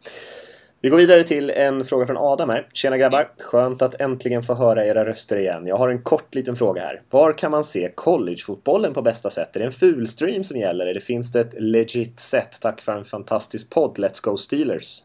[0.83, 2.67] Vi går vidare till en fråga från Adam här.
[2.73, 3.31] Tjena grabbar!
[3.39, 5.67] Skönt att äntligen få höra era röster igen.
[5.67, 7.01] Jag har en kort liten fråga här.
[7.09, 9.55] Var kan man se collegefotbollen på bästa sätt?
[9.55, 12.57] Är det en fulstream som gäller eller finns det ett legit sätt?
[12.61, 13.97] Tack för en fantastisk podd.
[13.97, 15.03] Let's go Steelers!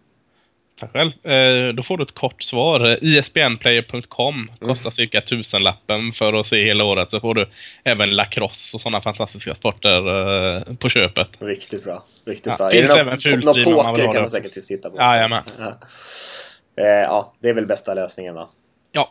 [0.80, 1.26] Tack själv.
[1.26, 2.90] Eh, då får du ett kort svar.
[2.90, 7.10] Eh, ISBNplayer.com kostar cirka tusenlappen för att se hela året.
[7.10, 7.46] Så får du
[7.84, 9.98] även lacrosse och sådana fantastiska sporter
[10.56, 11.28] eh, på köpet.
[11.38, 12.04] Riktigt bra.
[12.26, 12.70] Riktigt Ja, bra.
[12.70, 14.20] finns det även fulstream om man vill ha kan det.
[14.20, 14.96] man säkert titta på.
[14.98, 15.42] Jajamän.
[15.58, 15.78] Ja.
[16.80, 18.48] Eh, ja, det är väl bästa lösningen va?
[18.92, 19.10] Ja.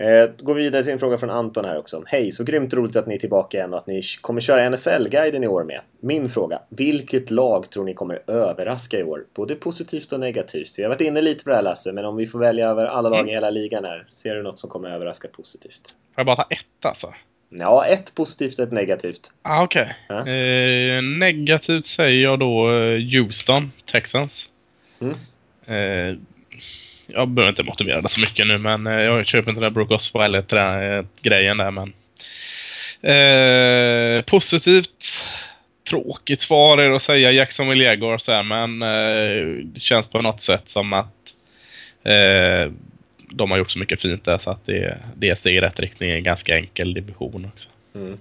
[0.00, 2.02] Eh, går vi vidare till en fråga från Anton här också.
[2.06, 5.44] Hej, så grymt roligt att ni är tillbaka igen och att ni kommer köra NFL-guiden
[5.44, 5.80] i år med.
[6.00, 9.24] Min fråga, vilket lag tror ni kommer överraska i år?
[9.34, 10.78] Både positivt och negativt.
[10.78, 12.86] Vi har varit inne lite på det här Lasse, men om vi får välja över
[12.86, 15.82] alla lag i hela ligan här, ser du något som kommer överraska positivt?
[16.14, 17.14] Får jag bara ta ett alltså?
[17.50, 19.32] Ja, ett positivt och ett negativt.
[19.42, 19.96] Ah, Okej.
[20.08, 20.18] Ja.
[20.18, 24.48] Eh, negativt säger jag då eh, Houston, Texans.
[25.00, 25.14] Mm.
[25.66, 26.18] Eh,
[27.08, 29.70] jag behöver inte motivera det så mycket nu, men eh, jag köper inte den där
[29.70, 31.92] Brooke Osweiler-grejen eh, där, men...
[33.02, 35.24] Eh, positivt.
[35.90, 40.68] Tråkigt svar är att säga Jacksonville Jaguars här, men eh, det känns på något sätt
[40.68, 41.34] som att
[42.02, 42.72] eh,
[43.30, 45.80] de har gjort så mycket fint där så att det, det ser steg i rätt
[45.80, 46.10] riktning.
[46.10, 47.68] En ganska enkel division också.
[47.94, 48.18] Mm.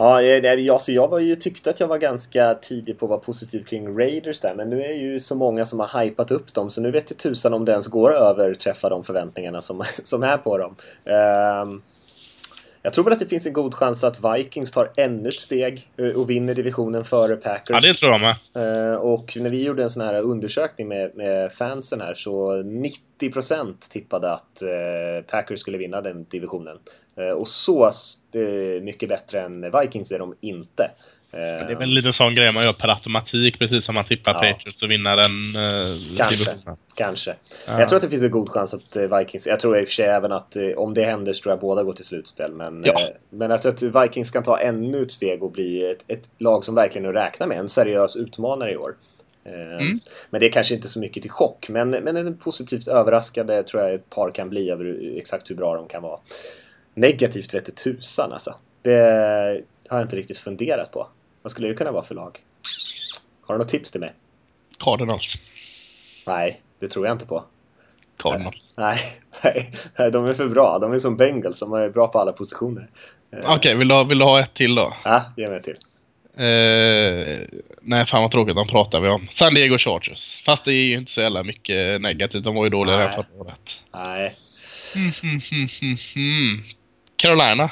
[0.00, 3.10] Ja, eh, jag, alltså jag var ju, tyckte att jag var ganska tidig på att
[3.10, 6.30] vara positiv kring Raiders där, men nu är det ju så många som har hypat
[6.30, 9.60] upp dem, så nu vet jag tusan om det ens går att överträffa de förväntningarna
[9.60, 10.76] som, som är på dem.
[11.04, 11.82] Um,
[12.88, 15.88] jag tror väl att det finns en god chans att Vikings tar ännu ett steg
[15.96, 17.68] eh, och vinner divisionen före Packers.
[17.68, 18.36] Ja, det tror jag med.
[18.90, 22.62] Uh, och när vi gjorde en sån här undersökning med, med fansen här så
[23.20, 26.78] 90% tippade att uh, Packers skulle vinna den divisionen.
[27.36, 27.90] Och så
[28.82, 30.90] mycket bättre än Vikings är de inte.
[31.30, 34.52] Det är väl lite sån grej man gör per automatik, precis som man tippar ja.
[34.52, 36.76] Patriots och vinner den eh, Kanske, divisionen.
[36.98, 37.34] Kanske.
[37.66, 37.80] Ja.
[37.80, 39.88] Jag tror att det finns en god chans att eh, Vikings, jag tror i och
[39.88, 42.52] för sig även att eh, om det händer så tror jag båda går till slutspel.
[42.52, 43.00] Men, ja.
[43.00, 46.30] eh, men jag tror att Vikings kan ta ännu ett steg och bli ett, ett
[46.38, 48.96] lag som verkligen är att räkna med, en seriös utmanare i år.
[49.44, 50.00] Mm.
[50.30, 53.82] Men det är kanske inte så mycket till chock, men, men en positivt överraskande tror
[53.82, 56.20] jag ett par kan bli över exakt hur bra de kan vara.
[56.94, 58.54] Negativt vete tusan alltså.
[58.82, 61.08] Det har jag inte riktigt funderat på.
[61.42, 62.40] Vad skulle det kunna vara för lag?
[63.40, 64.14] Har du något tips till mig?
[64.78, 65.34] Cardinals.
[66.26, 67.44] Nej, det tror jag inte på.
[68.16, 68.74] Cardinals.
[68.76, 69.00] Nej,
[69.44, 70.78] nej, nej, de är för bra.
[70.78, 72.88] De är som Bengals, de är bra på alla positioner.
[73.32, 73.38] Eh.
[73.38, 74.96] Okej, okay, vill, du, vill du ha ett till då?
[75.04, 75.76] Ja, ge mig ett till.
[76.36, 77.38] Eh,
[77.82, 79.28] nej, fan vad tråkigt, de pratar vi om.
[79.32, 80.42] San Diego Chargers.
[80.44, 82.44] Fast det är ju inte så jävla mycket negativt.
[82.44, 83.12] De var ju dåliga nej.
[83.12, 83.80] förra året.
[83.94, 84.36] Nej.
[84.96, 86.64] Mm, mm, mm,
[87.16, 87.70] Carolina.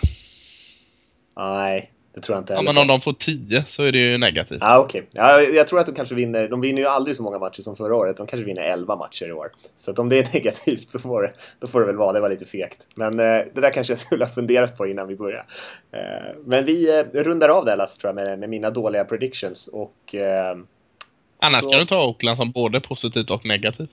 [1.37, 1.91] Nej.
[2.17, 2.53] Det tror jag inte.
[2.53, 4.59] Ja, men om de får 10 så är det ju negativt.
[4.61, 5.03] Ja, okej.
[5.03, 5.25] Okay.
[5.25, 6.49] Ja, jag tror att de kanske vinner.
[6.49, 8.17] De vinner ju aldrig så många matcher som förra året.
[8.17, 9.53] De kanske vinner 11 matcher i år.
[9.79, 12.13] Så att om det är negativt så får det, då får det väl vara.
[12.13, 12.87] Det var lite fegt.
[12.95, 15.45] Men eh, det där kanske jag skulle ha funderat på innan vi började.
[15.93, 16.01] Eh,
[16.45, 19.69] men vi eh, rundar av det Lasse, tror jag, med, med mina dåliga predictions.
[19.69, 20.57] Och, eh,
[21.39, 21.71] Annars så...
[21.71, 23.91] kan du ta Oakland som både positivt och negativt.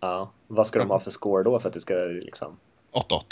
[0.00, 2.56] Ja, vad ska de ha för score då för att det ska liksom...
[2.92, 3.22] 8-8.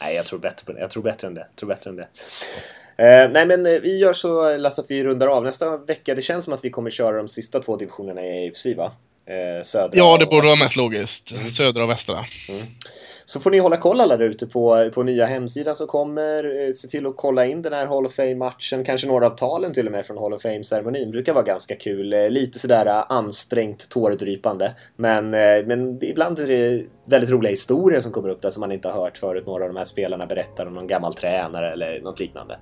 [0.00, 0.80] Nej, jag tror bättre på det.
[0.80, 1.40] Jag tror bättre än det.
[1.40, 2.08] Jag tror bättre än det.
[2.98, 6.14] Eh, nej, men eh, vi gör så Lasse att vi rundar av nästa vecka.
[6.14, 8.92] Det känns som att vi kommer köra de sista två divisionerna i AFC, va?
[9.28, 11.32] Eh, södra ja, det borde vara mest logiskt.
[11.32, 11.50] Mm.
[11.50, 12.24] Södra och västra.
[12.48, 12.66] Mm.
[13.24, 16.66] Så får ni hålla koll alla där ute på, på nya hemsidan som kommer.
[16.66, 18.84] Eh, se till att kolla in den här Hall of Fame-matchen.
[18.84, 21.10] Kanske några av talen till och med från Hall of Fame-ceremonin.
[21.10, 22.12] Brukar vara ganska kul.
[22.12, 24.74] Eh, lite sådär ansträngt, tårdrypande.
[24.96, 25.30] Men,
[25.66, 29.02] men ibland är det väldigt roliga historier som kommer upp där som man inte har
[29.02, 29.46] hört förut.
[29.46, 32.58] Några av de här spelarna berättar om någon gammal tränare eller något liknande.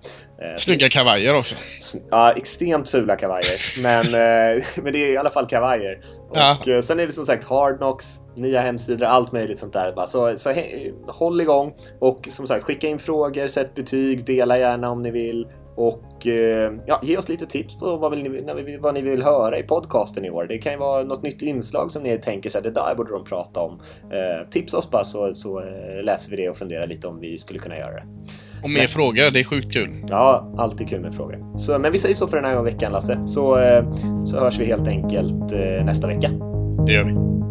[0.59, 1.55] Snygga kavajer också.
[2.11, 3.61] Ja, extremt fula kavajer.
[3.83, 4.11] Men,
[4.85, 6.01] men det är i alla fall kavajer.
[6.31, 6.83] Och ja.
[6.83, 10.07] sen är det som sagt Hard Knocks nya hemsidor, allt möjligt sånt där.
[10.07, 10.55] Så, så
[11.07, 15.47] håll igång och som sagt skicka in frågor, sätt betyg, dela gärna om ni vill
[15.77, 19.63] och eh, ja, ge oss lite tips på vad, ni, vad ni vill höra i
[19.63, 20.47] podcasten i år.
[20.49, 23.25] Det kan ju vara något nytt inslag som ni tänker sig, det där borde de
[23.25, 23.81] prata om.
[24.03, 27.39] Eh, tipsa oss bara så, så eh, läser vi det och funderar lite om vi
[27.39, 28.05] skulle kunna göra det.
[28.63, 30.05] Och mer men, frågor, det är sjukt kul.
[30.09, 31.59] Ja, alltid kul med frågor.
[31.59, 33.59] Så, men vi säger så för den här veckan Lasse, så,
[34.25, 35.53] så hörs vi helt enkelt
[35.85, 36.31] nästa vecka.
[36.87, 37.44] Det gör vi.